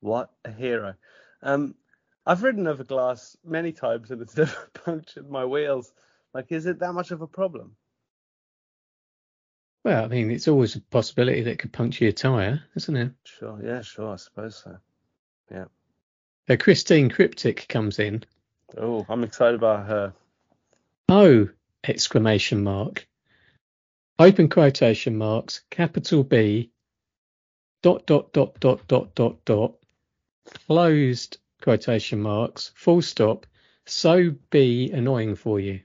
[0.00, 0.94] What a hero.
[1.42, 1.74] Um,
[2.24, 5.92] I've ridden over glass many times and it's never punctured my wheels.
[6.34, 7.76] Like, is it that much of a problem?
[9.84, 13.12] Well, I mean, it's always a possibility that it could puncture your tyre, isn't it?
[13.24, 14.78] Sure, yeah, sure, I suppose so.
[15.50, 15.64] Yeah.
[16.48, 18.22] Uh, Christine Cryptic comes in.
[18.76, 20.12] Oh, I'm excited about her.
[21.08, 21.48] Oh!
[21.84, 23.08] Exclamation mark.
[24.20, 26.70] Open quotation marks, capital B,
[27.82, 29.74] dot, dot, dot, dot, dot, dot, dot,
[30.66, 33.46] closed quotation marks, full stop,
[33.86, 35.80] so be annoying for you.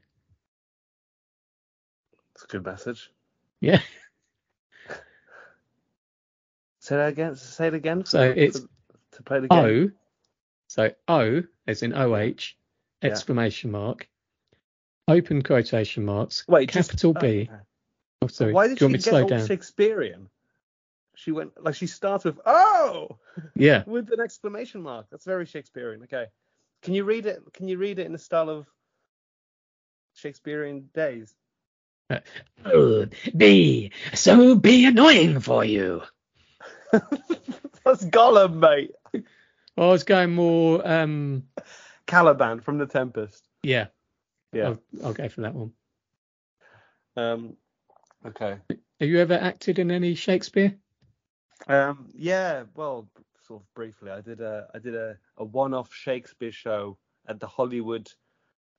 [2.35, 3.11] It's a good message.
[3.61, 3.79] Yeah.
[6.79, 7.35] Say that again.
[7.35, 8.05] Say it again.
[8.05, 8.59] So for- it's
[9.13, 9.59] to play the game.
[9.65, 9.89] O,
[10.67, 12.33] so O as in OH, Yeah.
[13.01, 14.07] exclamation mark,
[15.07, 17.49] open quotation marks, Wait, just- capital oh, B.
[18.21, 18.53] Oh, sorry.
[18.53, 19.45] Why Do did you want me to slow down?
[19.47, 20.29] Shakespearean?
[21.17, 23.17] She went like she starts with oh
[23.55, 23.83] Yeah.
[23.87, 25.07] with an exclamation mark.
[25.09, 26.03] That's very Shakespearean.
[26.03, 26.27] Okay.
[26.83, 27.41] Can you read it?
[27.53, 28.67] Can you read it in the style of
[30.13, 31.33] Shakespearean days?
[33.35, 36.03] be so be annoying for you.
[36.91, 38.91] That's Gollum, mate.
[39.75, 41.43] I was going more, um,
[42.05, 43.43] Caliban from The Tempest.
[43.63, 43.87] yeah,
[44.53, 44.67] Yeah.
[44.67, 45.73] I'll, I'll go for that one.
[47.17, 47.57] Um.
[48.25, 48.57] Okay.
[48.69, 50.75] Have you ever acted in any Shakespeare?
[51.67, 52.09] Um.
[52.15, 52.63] Yeah.
[52.75, 53.07] Well,
[53.47, 56.97] sort of briefly, I did a I did a, a one-off Shakespeare show
[57.27, 58.11] at the Hollywood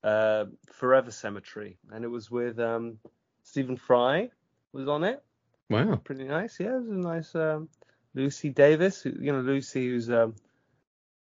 [0.05, 2.99] uh, Forever Cemetery, and it was with um
[3.43, 4.31] Stephen Fry
[4.73, 5.23] was on it.
[5.71, 5.97] Wow.
[5.97, 6.59] Pretty nice.
[6.61, 7.69] Yeah, it was a nice um,
[8.15, 9.03] Lucy Davis.
[9.03, 10.35] who- You know, Lucy who's um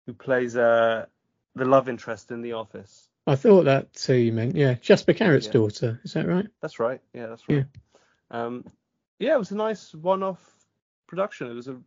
[0.05, 1.05] who plays uh
[1.55, 3.07] the love interest in The Office.
[3.27, 4.55] I thought that too, you meant.
[4.55, 5.51] Yeah, Jasper Carrott's Yeah.
[5.53, 5.99] daughter.
[6.03, 6.47] Is that right?
[6.61, 7.01] That's right.
[7.13, 7.65] Yeah, that's right.
[8.31, 8.65] Um,
[9.19, 10.39] yeah, it was a nice one-off
[11.11, 11.51] production.
[11.51, 11.77] It was a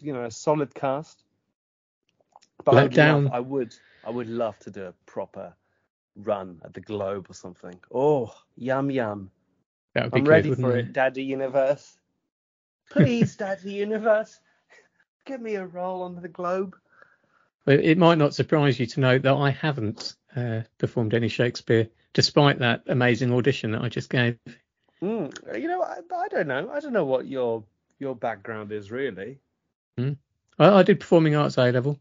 [0.00, 1.22] you know a solid cast.
[2.64, 3.24] But I Let would, down.
[3.24, 3.74] love, I would
[4.04, 5.54] I would love to do a proper
[6.16, 7.78] run at the Globe or something.
[7.94, 9.30] Oh, yum yum.
[9.94, 11.98] That would be I'm good, ready for it, Daddy Universe.
[12.90, 14.40] Please, Daddy Universe,
[15.26, 16.74] give me a role on the Globe.
[17.66, 22.60] It might not surprise you to know that I haven't uh, performed any Shakespeare, despite
[22.60, 24.38] that amazing audition that I just gave.
[25.02, 26.70] Mm, you know, I, I don't know.
[26.70, 27.62] I don't know what your
[27.98, 29.38] your background is really.
[30.58, 31.98] I, I did performing arts A level.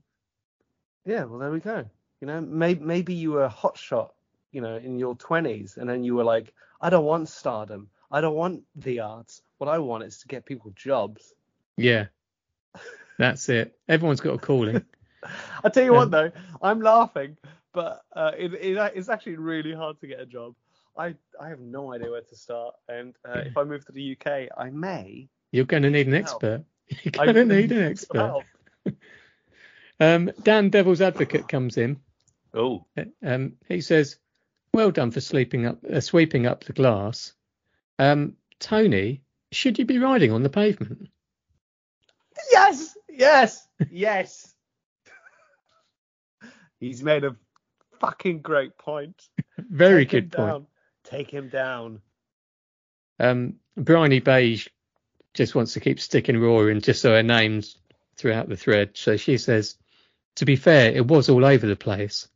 [1.05, 1.85] Yeah, well, there we go.
[2.21, 4.09] You know, maybe maybe you were a hotshot,
[4.51, 7.89] you know, in your twenties, and then you were like, I don't want stardom.
[8.11, 9.41] I don't want the arts.
[9.57, 11.33] What I want is to get people jobs.
[11.77, 12.07] Yeah,
[13.17, 13.77] that's it.
[13.87, 14.83] Everyone's got a calling.
[15.63, 16.31] I tell you what Um, though,
[16.61, 17.37] I'm laughing,
[17.73, 20.55] but uh, it, it, it's actually really hard to get a job.
[20.97, 24.17] I I have no idea where to start, and uh, if I move to the
[24.19, 25.29] UK, I may.
[25.57, 26.63] You're going to need an expert.
[27.03, 28.43] You're going to need an expert.
[29.99, 31.99] Um, Dan Devil's Advocate comes in.
[32.53, 32.85] Oh,
[33.25, 34.19] Um, he says,
[34.71, 37.33] "Well done for sleeping up, uh, sweeping up the glass."
[37.97, 41.09] Um, Tony, should you be riding on the pavement?
[42.51, 44.53] yes, yes, yes.
[46.79, 47.35] He's made a
[47.99, 49.19] fucking great point.
[49.57, 50.47] Very Take good point.
[50.49, 50.67] down.
[51.03, 52.01] Take him down.
[53.19, 54.67] Um, Bryony Beige
[55.37, 57.77] just wants to keep sticking raw in just so her name's
[58.17, 58.91] throughout the thread.
[58.95, 59.75] So she says,
[60.35, 62.27] to be fair, it was all over the place.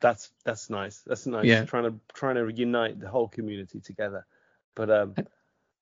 [0.00, 1.00] That's that's nice.
[1.06, 1.46] That's nice.
[1.46, 1.64] Yeah.
[1.64, 4.26] Trying to trying to unite the whole community together.
[4.74, 5.14] But um,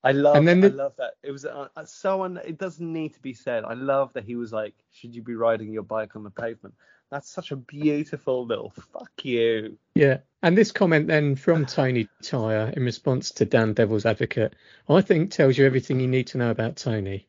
[0.04, 1.14] I love And then I love that.
[1.24, 3.64] It was uh, uh, so un- it doesn't need to be said.
[3.64, 6.74] I love that he was like, should you be riding your bike on the pavement?
[7.12, 9.76] That's such a beautiful little fuck you.
[9.94, 10.20] Yeah.
[10.42, 14.54] And this comment then from Tony Tyre in response to Dan Devil's Advocate,
[14.88, 17.26] I think tells you everything you need to know about Tony.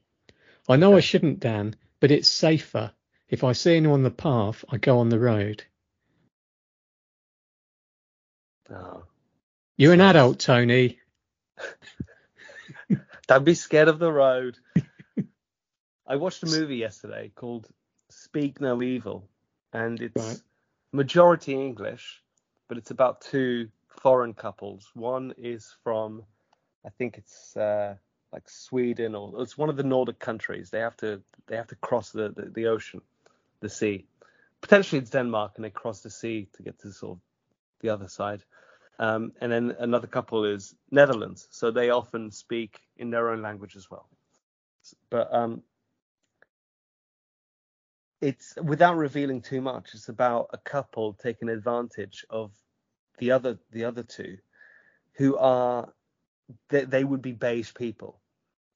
[0.70, 2.94] I know I shouldn't, Dan, but it's safer.
[3.28, 5.66] If I see anyone on the path, I go on the road.
[8.72, 9.04] Oh.
[9.76, 10.98] You're an adult, Tony.
[13.28, 14.58] Don't be scared of the road.
[16.08, 17.68] I watched a movie yesterday called
[18.10, 19.28] Speak No Evil,
[19.74, 20.42] and it's Right.
[20.92, 22.24] majority English,
[22.68, 24.92] but it's about two foreign couples.
[24.94, 26.24] One is from,
[26.86, 27.96] I think it's uh,
[28.32, 30.70] like Sweden or it's one of the Nordic countries.
[30.70, 33.02] They have to they have to cross the, the, the ocean,
[33.60, 34.06] the sea.
[34.62, 37.22] Potentially it's Denmark, and they cross the sea to get to sort of
[37.82, 38.44] the other side.
[39.00, 43.76] Um, and then another couple is Netherlands, so they often speak in their own language
[43.76, 44.08] as well.
[45.10, 45.64] But um,
[48.24, 49.94] it's without revealing too much.
[49.94, 52.52] It's about a couple taking advantage of
[53.18, 54.38] the other the other two,
[55.14, 55.94] who are
[56.70, 58.20] they, they would be beige people,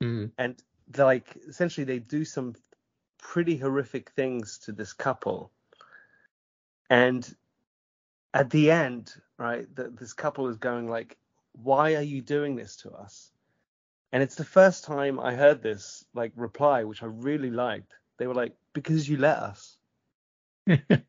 [0.03, 0.31] Mm.
[0.37, 0.61] and
[0.97, 2.55] like essentially they do some
[3.17, 5.51] pretty horrific things to this couple,
[6.89, 7.35] and
[8.33, 11.17] at the end, right, the, this couple is going like,
[11.53, 13.31] "Why are you doing this to us?"
[14.11, 17.93] And it's the first time I heard this like reply, which I really liked.
[18.17, 19.77] They were like, "Because you let us,"
[20.67, 21.03] and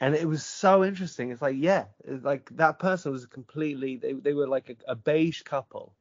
[0.00, 1.30] it was so interesting.
[1.30, 3.96] It's like, yeah, it's like that person was completely.
[3.96, 5.94] They they were like a, a beige couple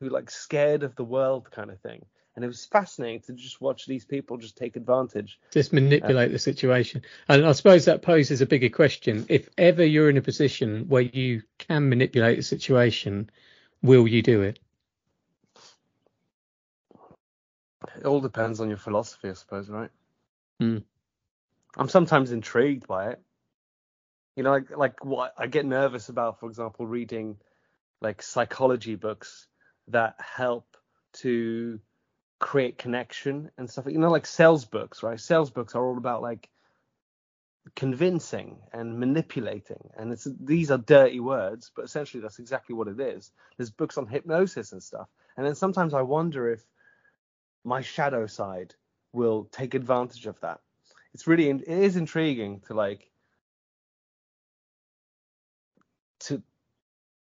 [0.00, 2.04] who like scared of the world kind of thing.
[2.34, 5.40] And it was fascinating to just watch these people just take advantage.
[5.52, 7.00] Just manipulate the situation.
[7.28, 9.24] And I suppose that poses a bigger question.
[9.30, 13.30] If ever you're in a position where you can manipulate the situation,
[13.82, 14.58] will you do it?
[17.98, 19.90] It all depends on your philosophy, I suppose, right?
[20.60, 20.78] Hmm.
[21.76, 23.20] I'm sometimes intrigued by it.
[24.36, 27.36] You know, like like what I get nervous about, for example, reading
[28.00, 29.46] like psychology books
[29.88, 30.76] that help
[31.14, 31.80] to
[32.38, 33.86] create connection and stuff.
[33.88, 35.18] You know, like sales books, right?
[35.18, 36.50] Sales books are all about like
[37.74, 43.00] convincing and manipulating, and it's these are dirty words, but essentially that's exactly what it
[43.00, 43.32] is.
[43.56, 46.62] There's books on hypnosis and stuff, and then sometimes I wonder if
[47.66, 48.74] my shadow side
[49.12, 50.60] will take advantage of that.
[51.12, 53.10] It's really it is intriguing to like
[56.20, 56.42] to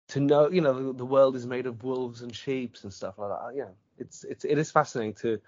[0.10, 3.18] to know you know the, the world is made of wolves and sheep and stuff
[3.18, 3.56] like that.
[3.56, 5.40] Yeah, it's it's it is fascinating to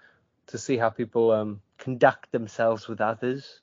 [0.48, 3.60] to see how people um conduct themselves with others.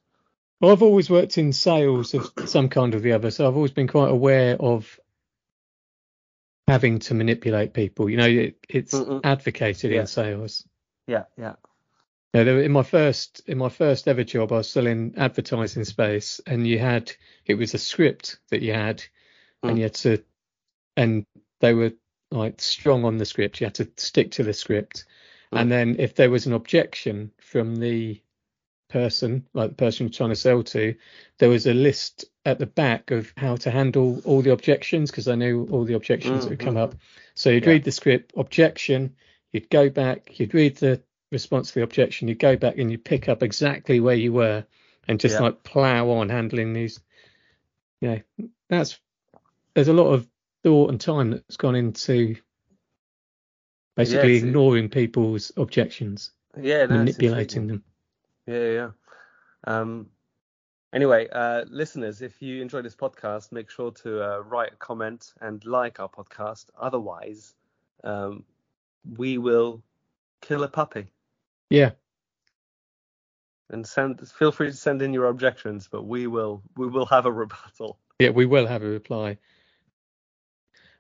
[0.61, 3.71] Well, I've always worked in sales of some kind or the other, so I've always
[3.71, 4.99] been quite aware of
[6.67, 8.09] having to manipulate people.
[8.09, 9.21] You know, it, it's Mm-mm.
[9.23, 10.01] advocated Yeah.
[10.01, 10.65] in sales.
[11.07, 11.55] Yeah, yeah.
[12.33, 15.85] Know, there- in my first in my first ever job, I was still in advertising
[15.85, 17.11] space, and you had
[17.45, 18.99] it was a script that you had,
[19.63, 19.69] Mm.
[19.69, 20.23] and you had to,
[20.97, 21.25] and
[21.61, 21.93] they were
[22.31, 23.61] like strong on the script.
[23.61, 25.05] You had to stick to the script,
[25.53, 25.61] Mm.
[25.61, 28.21] and then if there was an objection from the
[28.89, 30.95] person, like the person you're trying to sell to,
[31.39, 35.27] there was a list at the back of how to handle all the objections because
[35.27, 36.83] I knew all the objections that would come Mhm.
[36.83, 36.95] up.
[37.35, 37.71] So you'd Yeah.
[37.71, 39.15] read the script, objection,
[39.57, 41.01] you'd go back, you'd read the
[41.31, 44.65] response to the objection, you'd go back and you'd pick up exactly where you were
[45.07, 45.41] and just Yeah.
[45.41, 46.99] like plow on handling these.
[48.01, 48.99] You know, that's
[49.73, 50.27] there's a lot of
[50.63, 52.35] thought and time that's gone into
[53.95, 57.83] basically ignoring people's objections, Yeah, no, manipulating them.
[58.45, 58.71] Yeah, yeah.
[58.71, 58.89] yeah.
[59.65, 60.09] Um,
[60.93, 65.33] anyway, uh, listeners, if you enjoy this podcast, make sure to uh, write a comment
[65.41, 66.65] and like our podcast.
[66.77, 67.55] Otherwise,
[68.03, 68.45] um,
[69.15, 69.83] we will
[70.41, 71.07] kill a puppy.
[71.69, 71.91] Yeah.
[73.69, 77.25] And send feel free to send in your objections, but we will we will have
[77.25, 77.99] a rebuttal.
[78.19, 79.37] Yeah, we will have a reply.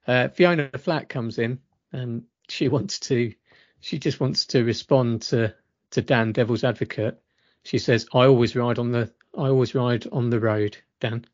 [0.05, 1.59] Uh, Fiona Flack comes in
[1.91, 3.33] and she wants to
[3.79, 5.53] she just wants to respond to
[5.91, 7.21] to Dan Devil's Advocate.
[7.63, 11.25] She says, "I always ride on the I always ride on the road, Dan."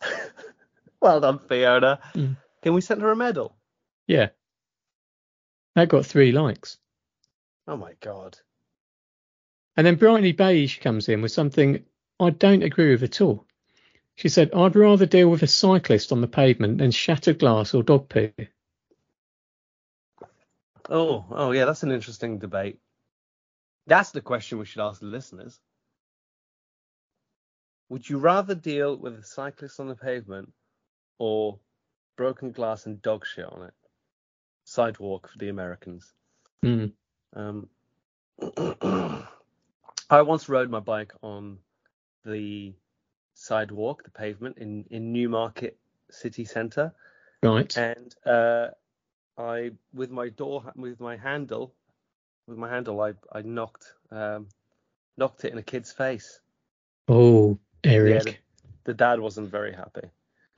[1.00, 1.98] well done, Fiona.
[2.14, 2.36] Mm.
[2.62, 3.56] Can we send her a medal?
[4.06, 4.28] Yeah.
[5.74, 6.78] That got three likes.
[7.66, 8.38] Oh my god.
[9.76, 11.84] And then Bryony Beige comes in with something
[12.20, 13.46] I don't agree with at all.
[14.14, 17.82] She said, I'd rather deal with a cyclist on the pavement than shattered glass or
[17.82, 18.30] dog poo.
[20.88, 22.78] Oh, oh yeah, that's an interesting debate.
[23.86, 25.58] That's the question we should ask the listeners.
[27.88, 30.52] Would you rather deal with a cyclist on the pavement
[31.18, 31.58] or
[32.16, 33.74] broken glass and dog shit on it?
[34.74, 36.12] Sidewalk for the Americans.
[36.64, 36.92] Mm.
[37.36, 37.68] Um,
[40.10, 41.58] I once rode my bike on
[42.24, 42.74] the
[43.34, 45.78] sidewalk, the pavement in in Newmarket
[46.10, 46.92] city centre,
[47.42, 47.76] Right.
[47.76, 48.68] and uh,
[49.38, 51.72] I with my door with my handle
[52.48, 54.48] with my handle I I knocked um,
[55.16, 56.40] knocked it in a kid's face.
[57.08, 58.26] Oh, Eric.
[58.26, 58.32] Yeah,
[58.84, 60.08] The dad wasn't very happy.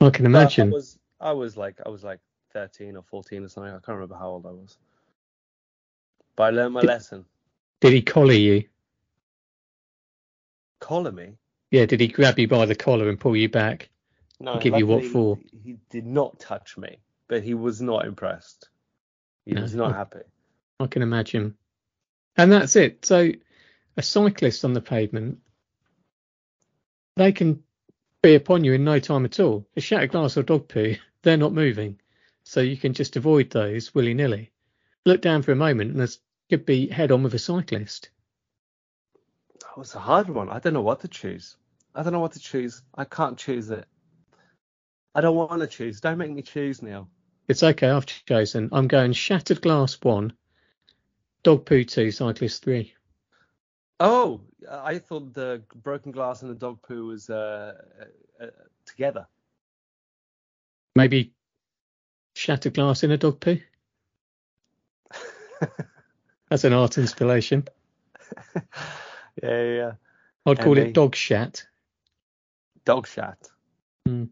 [0.01, 0.69] I can But imagine.
[0.69, 2.19] I was I was like I was like
[2.57, 3.69] 13 or 14 or something.
[3.71, 4.77] I can't remember how old I was.
[6.35, 7.25] But I learned my Did- lesson.
[7.81, 8.63] Did he collar you?
[10.79, 11.37] Collar me.
[11.69, 13.89] Yeah, did he grab you by the collar and pull you back?
[14.39, 15.37] No, Give you what for?
[15.63, 16.97] He did not touch me,
[17.27, 18.69] but he was not impressed.
[19.45, 19.61] He No.
[19.61, 20.21] was not happy.
[20.79, 21.55] I can imagine.
[22.35, 23.05] And that's it.
[23.05, 23.31] So
[23.97, 25.39] a cyclist on the pavement,
[27.15, 27.63] they can
[28.23, 29.67] be upon you in no time at all.
[29.75, 31.99] A shattered glass or dog poo, they're not moving.
[32.47, 34.53] So you can just avoid those willy nilly.
[35.05, 36.19] Look down for a moment and there's
[36.49, 38.09] could be head on with a cyclist.
[39.59, 40.47] That was a hard one.
[40.47, 41.57] I don't know what to choose.
[41.93, 42.81] I don't know what to choose.
[42.95, 43.85] I can't choose it.
[45.13, 45.99] I don't want to choose.
[45.99, 47.09] Don't make me choose, Neil.
[47.49, 48.69] It's okay, I've chosen.
[48.71, 50.31] I'm going shattered glass one,
[51.43, 52.93] dog poo two, cyclist three.
[53.99, 54.39] Oh,
[54.71, 57.73] I thought the broken glass and the dog poo was uh,
[58.39, 58.49] uh, uh,
[58.85, 59.27] together.
[60.95, 61.33] Maybe
[62.37, 63.59] shattered glass in a dog poo.
[66.49, 67.67] That's an art installation.
[68.55, 68.61] yeah,
[69.43, 69.91] yeah, yeah.
[70.45, 71.65] I'd call And it dog shat.
[72.85, 73.49] Dog shat.
[74.05, 74.25] Hmm.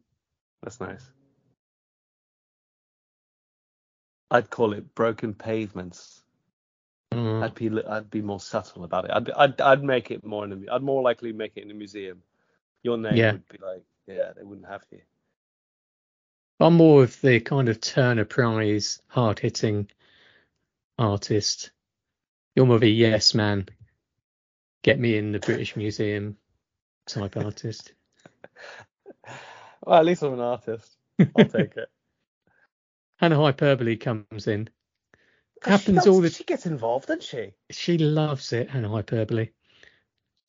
[0.61, 1.03] That's nice.
[4.31, 6.21] I'd call it broken pavements.
[7.13, 7.43] Mm.
[7.43, 9.11] I'd be I'd be more subtle about it.
[9.13, 11.71] I'd be, I'd I'd make it more in a, I'd more likely make it in
[11.71, 12.21] a museum.
[12.83, 13.31] Your name Yeah.
[13.33, 15.01] would be like yeah they wouldn't have you.
[16.59, 19.89] I'm more of the kind of Turner Prize hard hitting
[20.97, 21.71] artist.
[22.55, 23.67] You're more of a yes man.
[24.83, 26.37] Get me in the British Museum
[27.07, 27.93] type artist.
[29.83, 30.95] Well, at least I'm an artist.
[31.19, 31.89] I'll take it.
[33.17, 34.69] Hannah Hyperbole comes in.
[35.63, 37.53] She Happens does- all the She gets involved, doesn't she?
[37.71, 39.49] she loves it, Hannah Hyperbole.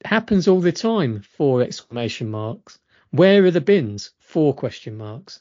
[0.05, 1.23] Happens all the time.
[1.23, 2.79] Four exclamation marks.
[3.11, 4.13] Where are the bins?
[4.19, 5.41] Four question marks.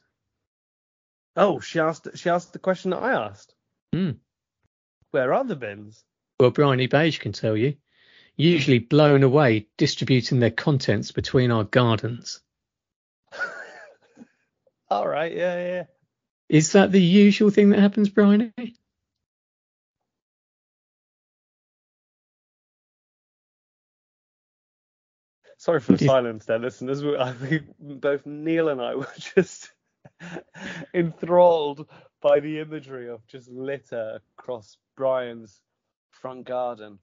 [1.36, 3.54] Oh, she asked she asked the question that I asked.
[3.94, 4.12] Hmm.
[5.12, 6.04] Where are the bins?
[6.40, 7.76] Well, Bryony Beige can tell you.
[8.38, 12.42] Usually blown away distributing their contents between our gardens.
[14.90, 15.84] All right, yeah, yeah.
[16.50, 18.52] Is that the usual thing that happens, Bryony?
[25.58, 27.02] Sorry for the silence there, listeners.
[27.04, 29.72] I think both Neil and I were just
[30.94, 31.88] enthralled
[32.22, 35.62] by the imagery of just litter across Brian's
[36.12, 37.00] front garden.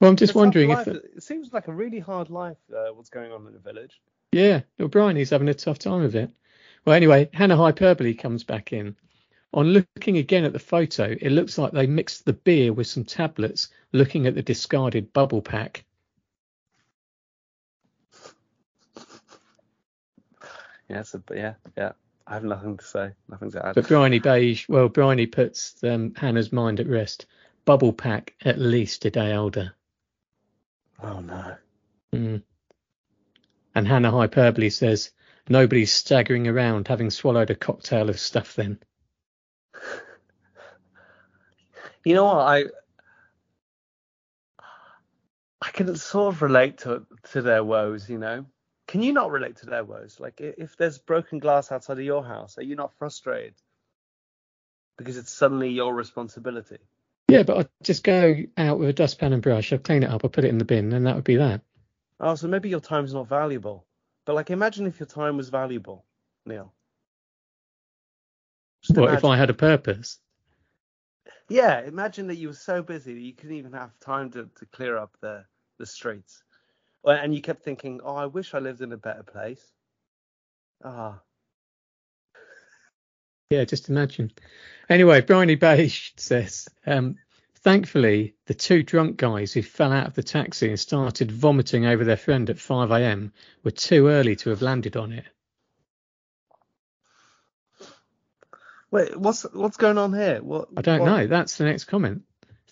[0.00, 0.88] Well, I'm just It's wondering if life.
[0.88, 2.56] it seems like a really hard life.
[2.72, 4.00] Uh, what's going on in the village?
[4.32, 6.30] Yeah, well, Bryony's having a tough time of it.
[6.84, 8.96] Well, anyway, Hannah Hyperbole comes back in.
[9.52, 13.04] On looking again at the photo, it looks like they mixed the beer with some
[13.04, 15.84] tablets, looking at the discarded bubble pack.
[20.90, 21.92] Yes, but yeah, yeah.
[22.26, 23.12] I have nothing to say.
[23.28, 23.74] Nothing to add.
[23.74, 27.26] But Bryony Beige, well, Bryony puts um, Hannah's mind at rest.
[27.64, 29.74] Bubble pack at least a day older.
[31.02, 31.56] oh no.
[32.12, 32.42] Mm.
[33.74, 35.12] And Hannah Hyperbole says,
[35.48, 38.78] nobody's staggering around having swallowed a cocktail of stuff then.
[42.02, 42.38] You know what?
[42.38, 42.64] I
[45.60, 48.08] I can sort of relate to to their woes.
[48.08, 48.46] You know,
[48.90, 50.18] can you not relate to their woes?
[50.20, 53.54] Like, if there's broken glass outside of your house, are you not frustrated
[55.00, 56.76] because it's suddenly your responsibility.
[57.28, 59.72] Yeah, but I'd just go out with a dustpan and brush.
[59.72, 60.24] I'd clean it up.
[60.24, 61.62] I'd put it in the bin, and that would be that.
[62.20, 63.86] Oh, so maybe your time's not valuable.
[64.26, 66.04] But like, imagine if your time was valuable,
[66.44, 66.74] Neil.
[68.82, 70.18] Just What if I had a purpose?
[71.48, 74.66] Yeah, imagine that you were so busy that you couldn't even have time to, to
[74.66, 75.44] clear up the
[75.78, 76.42] the streets,
[77.04, 79.64] and you kept thinking, "Oh, I wish I lived in a better place."
[80.84, 81.20] Ah,
[83.50, 84.30] Yeah, just imagine.
[84.88, 87.16] Anyway, Bryony Beige says, um,
[87.56, 92.04] thankfully, the two drunk guys who fell out of the taxi and started vomiting over
[92.04, 93.32] their friend at 5 a.m.
[93.64, 95.24] were too early to have landed on it.
[98.90, 100.42] wait, what's what's going on here?
[100.42, 101.26] What I don't what- know.
[101.26, 102.22] That's the next comment.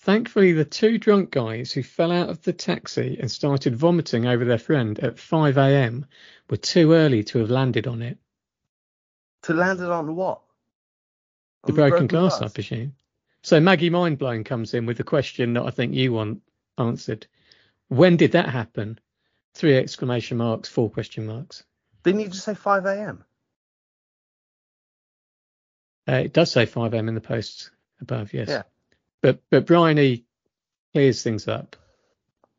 [0.08, 4.42] Thankfully, the two drunk guys who fell out of the taxi and started vomiting over
[4.42, 6.06] their friend at 5 a.m.
[6.48, 8.16] were too early to have landed on it.
[9.42, 10.40] To land it on what?
[11.66, 12.94] The On broken, glass, I presume.
[13.42, 16.40] So Maggie Mindblown comes in with the question that I think you want
[16.78, 17.26] answered.
[17.88, 18.98] When did that happen?
[19.52, 21.64] Three exclamation marks, four question marks.
[22.02, 23.24] Didn't you just say 5 a.m.?
[26.08, 27.08] Uh, it does say 5 a.m.
[27.10, 28.48] in the post above, yes.
[28.48, 28.62] Yeah.
[29.22, 30.24] But but Bryony
[30.92, 31.76] clears things up.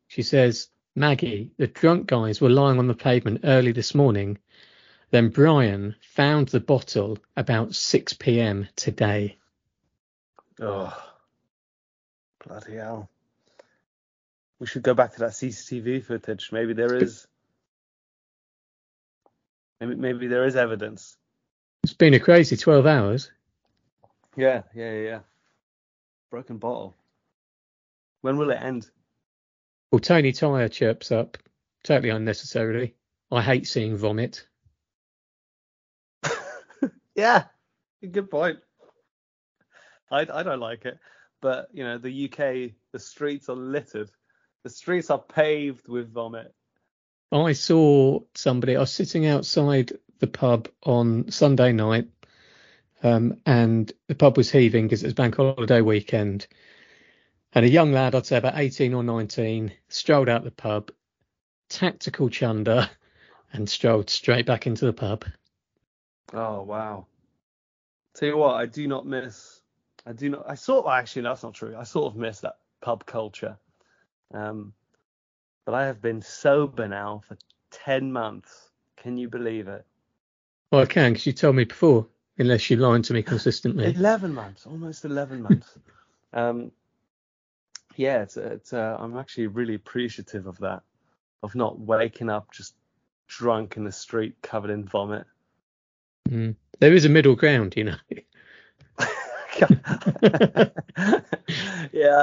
[0.07, 4.37] She says, Maggie, the drunk guys were lying on the pavement early this morning.
[5.11, 8.67] Then Brian found the bottle about 6 p.m.
[8.75, 9.37] today.
[10.61, 10.95] Oh,
[12.45, 13.09] bloody hell!
[14.59, 16.51] We should go back to that CCTV footage.
[16.51, 17.25] Maybe there is.
[19.79, 21.15] Maybe maybe there is evidence.
[21.83, 23.31] It's been a crazy 12 hours.
[24.35, 25.19] Yeah, yeah, yeah, yeah.
[26.29, 26.95] Broken bottle.
[28.21, 28.89] When will it end?
[29.91, 31.37] Well, Tony Tyre chirps up,
[31.83, 32.95] totally unnecessarily.
[33.31, 34.47] I hate seeing vomit.
[37.15, 37.45] yeah,
[38.11, 38.59] good point.
[40.11, 40.99] I I don't like it,
[41.41, 44.11] but you know the UK, the streets are littered.
[44.63, 46.53] The streets are paved with vomit.
[47.31, 52.07] I saw somebody, I was sitting outside the pub on Sunday night,
[53.03, 56.47] um, and the pub was heaving because it was bank holiday weekend.
[57.53, 60.91] And a young lad, I'd say about 18 or 19, strolled out the pub,
[61.69, 62.89] tactical chunder,
[63.51, 65.25] and strolled straight back into the pub.
[66.33, 67.07] Oh wow.
[68.13, 69.61] Tell you what, I do not miss.
[70.05, 70.45] I do not.
[70.47, 71.75] I sort of actually that's not true.
[71.77, 73.57] I sort of miss that pub culture.
[74.33, 74.73] Um,
[75.65, 77.37] but I have been sober now for
[77.71, 78.69] ten months.
[78.97, 79.85] Can you believe it?
[80.71, 82.07] Well, I can, because you told me before,
[82.39, 83.93] unless you're lying to me consistently.
[83.93, 85.77] Eleven months, almost eleven months.
[86.33, 86.71] um,
[87.95, 88.73] yeah, it's it's.
[88.73, 90.81] Uh, I'm actually really appreciative of that,
[91.43, 92.73] of not waking up just
[93.27, 95.25] drunk in the street covered in vomit.
[96.29, 96.55] Mm.
[96.79, 97.95] There is a middle ground, you know.
[99.59, 99.67] yeah,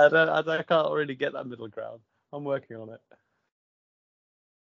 [0.04, 2.00] I don't, I I can't really get that middle ground.
[2.32, 3.00] I'm working on it.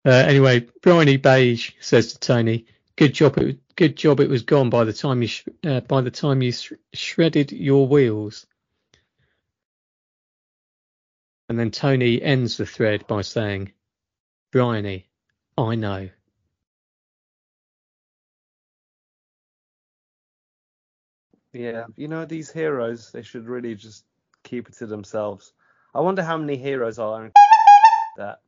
[0.05, 2.67] Uh, anyway, Bryony Beige says to Tony,
[2.99, 3.39] "Good job.
[3.39, 4.19] It good job.
[4.19, 7.53] It was gone by the time you sh- uh, by the time you sh- shredded
[7.53, 8.45] your wheels."
[11.49, 13.73] And then Tony ends the thread by saying,
[14.51, 15.09] "Bryony,
[15.57, 16.11] I know."
[21.53, 24.07] Yeah, you know these heroes, they should really just
[24.43, 25.53] keep it to themselves.
[25.95, 27.31] I wonder how many heroes are
[28.17, 28.41] that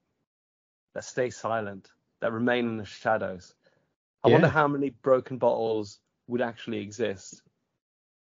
[0.94, 3.55] that stay silent, that remain in the shadows.
[4.23, 7.43] I wonder how many broken bottles would actually exist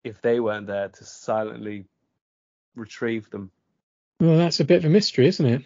[0.05, 1.87] if they weren't there to silently
[2.75, 3.51] retrieve them.
[4.19, 5.63] Well, that's a bit of a mystery, isn't it?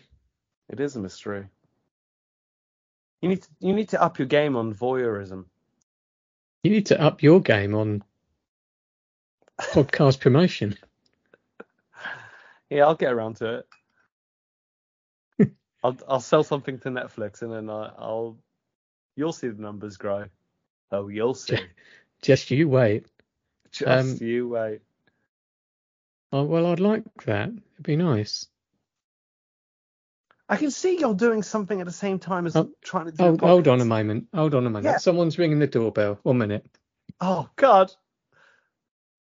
[0.69, 1.47] It is a mystery.
[3.21, 5.47] You need to, you need to up your game on voyeurism.
[6.63, 8.03] You need to up your game on
[9.59, 10.77] podcast promotion.
[12.71, 13.63] Yeah, I'll get around to
[15.39, 15.51] it.
[15.85, 18.39] I'll I'll sell something to Netflix and then I, I'll
[19.17, 20.27] you'll see the numbers grow.
[20.91, 21.59] Oh, you'll see.
[22.23, 23.07] Just you wait.
[23.71, 24.81] Just Um, you wait.
[26.33, 27.51] Oh, well, I'd like that.
[27.51, 28.47] It'd be nice.
[30.49, 33.23] I can see you're doing something at the same time as Oh, trying to do.
[33.23, 34.29] Hold, hold on a moment.
[34.35, 34.87] Hold on a moment.
[34.87, 34.99] Yeah.
[34.99, 36.19] Someone's ringing the doorbell.
[36.23, 36.67] One minute.
[37.21, 37.93] Oh God,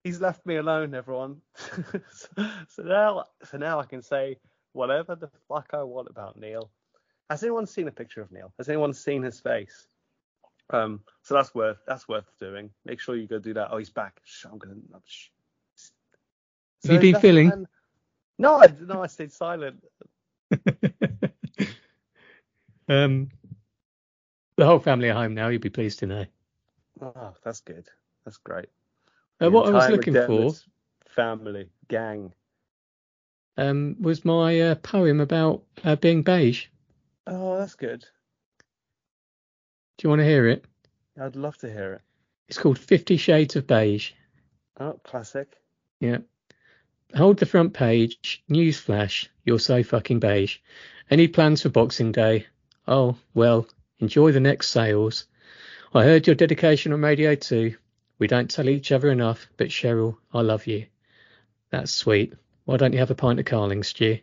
[0.03, 1.41] he's left me alone, everyone.
[2.69, 4.39] so now, so now I can say
[4.73, 6.71] whatever the fuck I want about Neil.
[7.31, 8.53] Has anyone seen a picture of Neil?
[8.59, 9.87] Has anyone seen his face?
[10.71, 12.71] Um, so that's worth that's worth doing.
[12.85, 13.69] Make sure you go do that.
[13.71, 14.21] Oh, he's back.
[14.25, 14.75] Shh, I'm gonna.
[15.07, 15.29] shh.
[16.85, 17.67] Have you been feeling?
[18.39, 19.83] No, I no, I stayed silent.
[22.89, 23.31] um,
[24.57, 25.49] the whole family are home now.
[25.49, 26.27] You'll be pleased to know.
[27.01, 27.89] Oh, that's good.
[28.25, 28.69] That's great.
[29.41, 30.55] Uh, what I was looking for,
[31.07, 32.33] family, gang.
[33.57, 36.67] Um, was my uh, poem about uh, being beige.
[37.27, 38.05] Oh, that's good.
[39.99, 40.65] Do you want to hear it?
[41.21, 42.03] I'd love to hear it.
[42.49, 44.13] It's called Fifty Shades of Beige.
[44.79, 45.57] Oh, classic.
[46.01, 46.19] Yeah.
[47.15, 48.43] Hold the front page.
[48.51, 49.29] Newsflash.
[49.45, 50.59] You're so fucking beige.
[51.11, 52.47] Any plans for Boxing Day?
[52.89, 53.69] Oh, well,
[54.01, 55.27] enjoy the next sales.
[55.95, 57.77] I heard your dedication on Radio 2.
[58.19, 60.87] We don't tell each other enough, but Cheryl, I love you.
[61.71, 62.35] That's sweet.
[62.65, 64.19] Why don't you have a pint of Carling stew?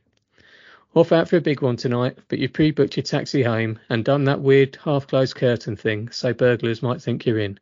[0.94, 4.26] Off out for a big one tonight, but you've pre-booked your taxi home and done
[4.26, 7.58] that weird half-closed curtain thing so burglars might think you're in.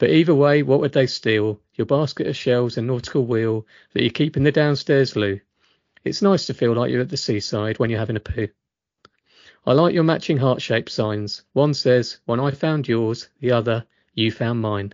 [0.00, 1.60] But either way, what would they steal?
[1.74, 5.40] Your basket of shells and nautical wheel that you keep in the downstairs loo.
[6.04, 8.48] It's nice to feel like you're at the seaside when you're having a poo.
[9.64, 11.42] I like your matching heart-shaped signs.
[11.52, 14.92] One says, when I found yours, the other, you found mine.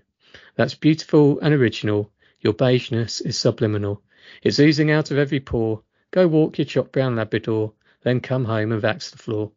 [0.57, 2.11] That's beautiful and original.
[2.41, 4.03] Your beigeness is subliminal.
[4.43, 5.83] It's oozing out of every pore.
[6.13, 9.51] Go walk your chopped brown Labrador, then come home and vax the floor.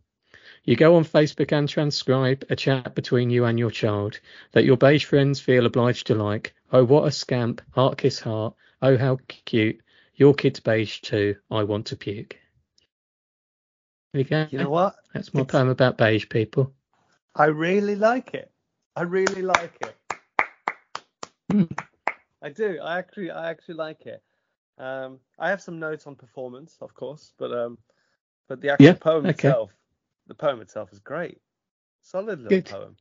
[0.63, 4.19] You go on Facebook and transcribe a chat between you and your child
[4.53, 6.55] that your beige friends feel obliged to like.
[6.71, 7.61] Oh, what a scamp.
[7.71, 8.55] Heart kiss heart.
[8.81, 9.79] Oh, how cute.
[10.15, 11.35] Your kid's beige too.
[11.51, 12.37] I want to puke.
[14.13, 14.47] There you go.
[14.49, 14.95] You know what?
[15.13, 16.73] That's my It's- poem about beige people.
[17.35, 18.49] I really like it.
[18.95, 19.95] I really like it.
[21.51, 21.63] Hmm.
[22.41, 22.79] I do.
[22.81, 24.23] I actually, I actually like it.
[24.77, 27.77] Um, I have some notes on performance, of course, but um,
[28.47, 29.49] but the actual Yeah, poem okay.
[29.49, 29.71] itself,
[30.27, 31.39] the poem itself is great.
[32.01, 32.69] Solid little Good.
[32.69, 32.95] poem.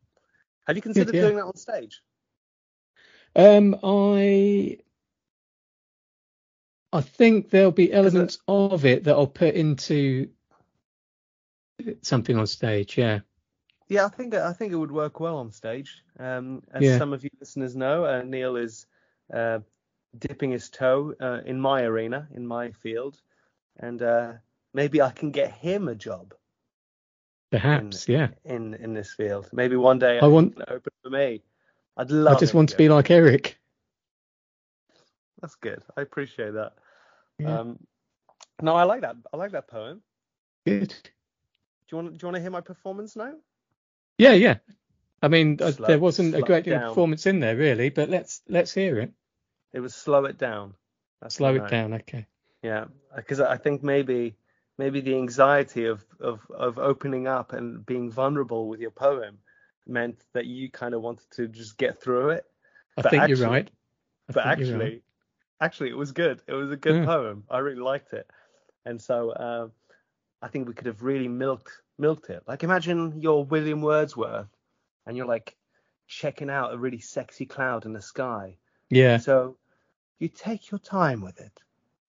[0.67, 1.23] Have you considered yeah.
[1.23, 2.01] doing that on stage?
[3.37, 4.79] Um, I
[6.93, 10.29] I think there'll be elements of it that I'll put into
[12.03, 12.97] something on stage.
[12.97, 13.21] Yeah.
[13.89, 16.03] Yeah, I think I think it would work well on stage.
[16.19, 16.99] Um, as Yeah.
[16.99, 18.87] some of you listeners know, uh, Neil is
[19.33, 19.59] uh,
[20.19, 23.21] dipping his toe uh, in my arena, in my field,
[23.79, 24.33] and uh,
[24.73, 26.35] maybe I can get him a job
[27.51, 28.09] Perhaps.
[28.09, 28.29] Yeah.
[28.45, 29.49] in in this field.
[29.53, 31.43] Maybe one day I want- can open for me.
[31.97, 32.37] I'd love.
[32.37, 33.57] I just want to be like Eric.
[35.41, 35.83] That's good.
[35.97, 36.73] I appreciate that.
[37.39, 37.61] Yeah.
[37.61, 37.79] Um,
[38.63, 39.17] no, I like that.
[39.33, 40.01] I like that poem.
[40.67, 40.89] Good.
[40.89, 40.97] Do
[41.91, 42.13] you want?
[42.19, 43.35] Do you want to hear my performance now?
[44.19, 44.33] Yeah.
[44.33, 44.57] Yeah.
[45.23, 48.43] I mean, Slow- there wasn't a great deal of performance in there really, but let's
[48.49, 49.13] let's hear it.
[49.75, 50.73] It was slow it down.
[51.21, 51.93] That's Slow it down.
[51.95, 52.27] Okay.
[52.63, 54.37] Yeah, because I think maybe
[54.79, 59.39] maybe the anxiety of, of of opening up and being vulnerable with your poem
[59.87, 62.45] meant that you kind of wanted to just get through it.
[62.97, 63.71] I But think actually- you're right.
[64.31, 65.03] I but actually, right.
[65.61, 66.41] actually, it was good.
[66.47, 67.05] It was a good Yeah.
[67.05, 67.45] poem.
[67.51, 68.27] I really liked it,
[68.87, 69.73] and so um,
[70.41, 72.43] I think we could have really milked milked it.
[72.47, 74.49] Like imagine you're William Wordsworth,
[75.05, 75.57] and you're like
[76.07, 78.57] checking out a really sexy cloud in the sky.
[78.89, 79.19] yeah.
[79.19, 79.59] So
[80.19, 81.53] you take your time with it.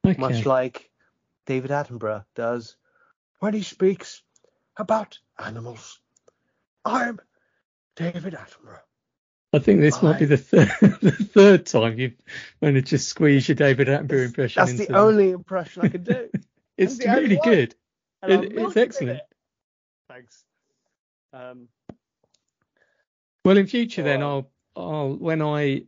[0.05, 0.19] Okay.
[0.19, 0.89] much like
[1.45, 2.75] David Attenborough does
[3.39, 4.21] when he speaks
[4.77, 5.99] about animals.
[6.83, 7.19] I'm
[7.95, 8.79] David Attenborough.
[9.53, 10.69] I think this might be the third
[11.01, 12.17] the third time you've
[12.61, 16.29] managed to squeeze your David Attenborough impression That's into the only impression I can do.
[16.77, 17.73] It's really good.
[18.23, 19.19] It- it's excellent.
[19.19, 19.23] it.
[20.09, 20.43] Thanks.
[21.31, 21.69] Um,
[23.45, 25.83] Well, in future, then I'll, I'll when I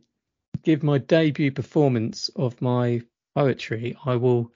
[0.62, 3.02] give my debut performance of my
[3.34, 4.52] poetry, I will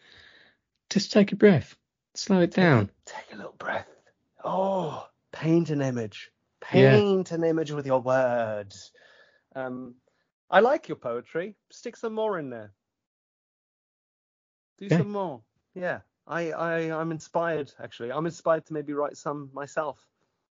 [0.91, 1.77] just take a breath,
[2.15, 2.91] slow it down.
[3.07, 3.87] take a little breath.
[4.45, 6.31] Oh, paint an image.
[6.73, 6.93] Yeah.
[6.93, 8.93] Paint an image with your words.
[9.55, 9.95] Um,
[10.51, 11.57] I like your poetry.
[11.71, 12.73] Stick some more in there.
[14.79, 14.99] Do Okay.
[14.99, 15.43] some more.
[15.75, 16.01] Yeah.
[16.27, 18.13] I, I I'm inspired actually.
[18.13, 19.99] I'm inspired to maybe write some myself.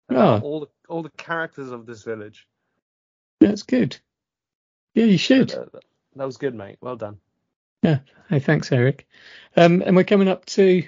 [0.09, 0.39] Oh.
[0.39, 2.47] all the all the characters of this village.
[3.39, 3.97] That's good.
[4.99, 5.53] Yeah, you should.
[5.53, 5.65] Uh,
[6.17, 6.77] that was good, mate.
[6.81, 7.19] Well done.
[7.83, 7.99] Yeah.
[8.27, 9.07] Hey, thanks, Eric.
[9.55, 10.83] Um, and we're coming up to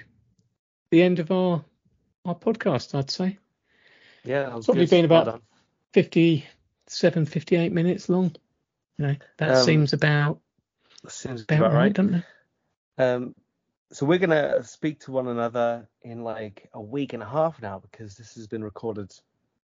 [0.90, 1.64] the end of our
[2.26, 2.94] our podcast.
[2.94, 3.38] I'd say
[4.22, 4.90] Yeah, that was Probably good.
[4.90, 5.40] been about- done.
[5.94, 8.36] 57, 58 minutes long.
[8.98, 10.40] You know, that Um, seems about
[11.08, 11.92] Seems about, about right, right.
[11.94, 12.24] doesn't it?
[12.98, 13.34] Um,
[13.92, 17.78] so we're gonna speak to one another in like a week and a half now
[17.78, 19.10] because this has been recorded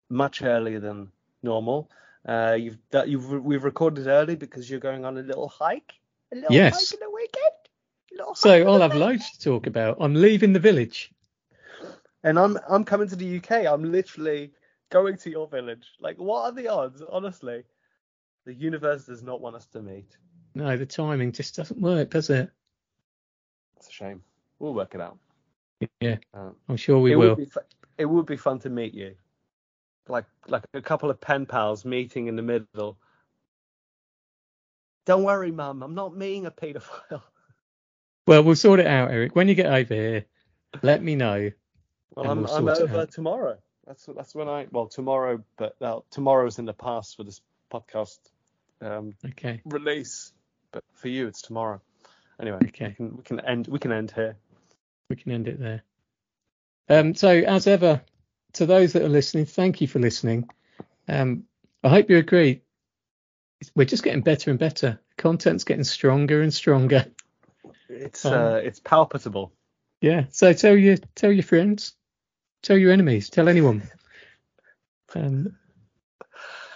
[0.07, 1.89] much earlier than normal.
[2.27, 5.93] Uh, you've that you've we've recorded early because you're going on a little hike.
[6.31, 6.73] A little Yes.
[6.73, 8.35] hike in the weekend.
[8.35, 9.97] So I'll have loads to talk about.
[9.99, 11.11] I'm leaving the village.
[12.23, 13.65] And I'm I'm coming to the UK.
[13.67, 14.51] I'm literally
[14.89, 15.85] going to your village.
[15.99, 17.03] Like, what are the odds?
[17.11, 17.63] Honestly,
[18.45, 20.17] the universe does not want us to meet.
[20.55, 22.49] No, the timing just doesn't work, does it?
[23.77, 24.23] It's a shame.
[24.59, 25.17] We'll work it out.
[25.99, 27.35] Yeah, Uh, I'm sure we it will.
[27.35, 27.51] Would be
[27.97, 29.15] it would be fun to meet you,
[30.07, 32.97] like like a couple of pen pals meeting in the middle.
[35.05, 35.83] Don't worry, mum.
[35.83, 37.21] I'm not being a paedophile.
[38.27, 39.35] Well, we'll sort it out, Eric.
[39.35, 40.25] When you get over here,
[40.81, 41.51] let me know.
[42.15, 43.57] Well, I'm, we'll I'm over tomorrow.
[43.85, 45.75] That's that's when I well tomorrow, but
[46.09, 47.41] tomorrow's in the past for this
[47.71, 48.17] podcast
[48.81, 49.61] um, Okay.
[49.65, 50.33] release.
[50.71, 51.81] But for you, it's tomorrow.
[52.39, 52.87] Anyway, Okay.
[52.87, 54.35] we can we can end we can end here.
[55.09, 55.83] we can end it there.
[56.89, 58.01] Um, so as ever,
[58.55, 60.49] to those that are listening, thank you for listening.
[61.07, 61.43] Um,
[61.83, 62.61] I hope you agree.
[63.75, 64.99] We're just getting better and better.
[65.17, 67.05] Content's getting stronger and stronger.
[67.89, 69.53] It's Um, uh, it's palpable.
[70.01, 70.25] Yeah.
[70.31, 71.93] So tell your tell your friends,
[72.61, 73.83] tell your enemies, tell anyone.
[75.13, 75.55] Um,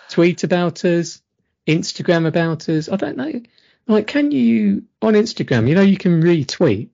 [0.09, 1.21] tweet about us,
[1.67, 2.89] Instagram about us.
[2.89, 3.41] I don't know.
[3.87, 5.67] Like, can you on Instagram?
[5.67, 6.89] You know, you can retweet.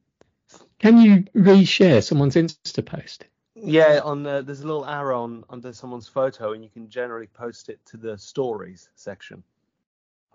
[0.80, 3.26] Can you reshare someone's Insta post?
[3.68, 7.28] Yeah, on the, there's a little arrow on under someone's photo, and you can generally
[7.28, 9.44] post it to the stories section.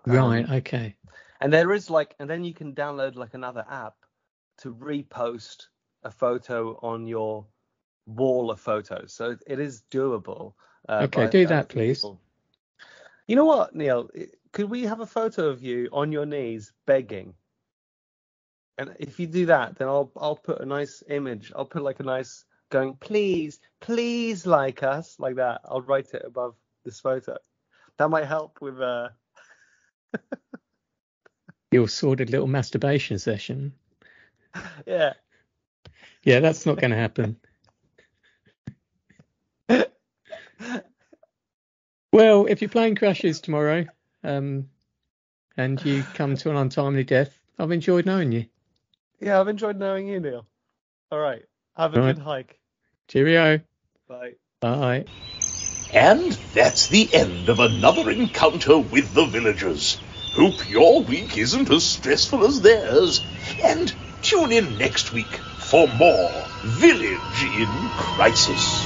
[0.07, 0.49] Um, Right.
[0.49, 0.95] Okay.
[1.41, 3.95] And there is like, and then you can download like another app
[4.59, 5.67] to repost
[6.03, 7.45] a photo on your
[8.05, 9.13] wall of photos.
[9.13, 10.53] So it- is doable.
[10.87, 11.99] Uh, Okay, by do that, please.
[11.99, 12.19] people.
[13.27, 14.09] You know what, Neil?
[14.51, 17.33] Could we have a photo of you on your knees begging?
[18.77, 21.51] And if you do that, then I'll I'll put a nice image.
[21.55, 25.61] I'll put like a nice going, please, please like us, like that.
[25.65, 27.37] I'll write it above this photo.
[27.97, 29.09] That might help with uh
[31.71, 33.73] Your sordid little masturbation session.
[34.85, 35.13] yeah.
[36.23, 37.37] Yeah, that's not going to happen.
[42.13, 43.85] Well, if you're playing Crashes tomorrow,
[44.23, 44.67] um,
[45.55, 48.45] and you come to an untimely death, I've enjoyed knowing you.
[49.21, 50.45] Yeah, I've enjoyed knowing you, Neil.
[51.11, 51.43] All right.
[51.77, 52.15] Have a All right.
[52.15, 52.59] good hike.
[53.11, 53.59] Cheerio.
[54.07, 54.35] Bye.
[54.61, 55.03] Bye.
[55.93, 59.99] And that's the end of another encounter with the villagers.
[60.33, 63.21] Hope your week isn't as stressful as theirs.
[63.61, 66.31] And tune in next week for more
[66.63, 68.85] Village in Crisis.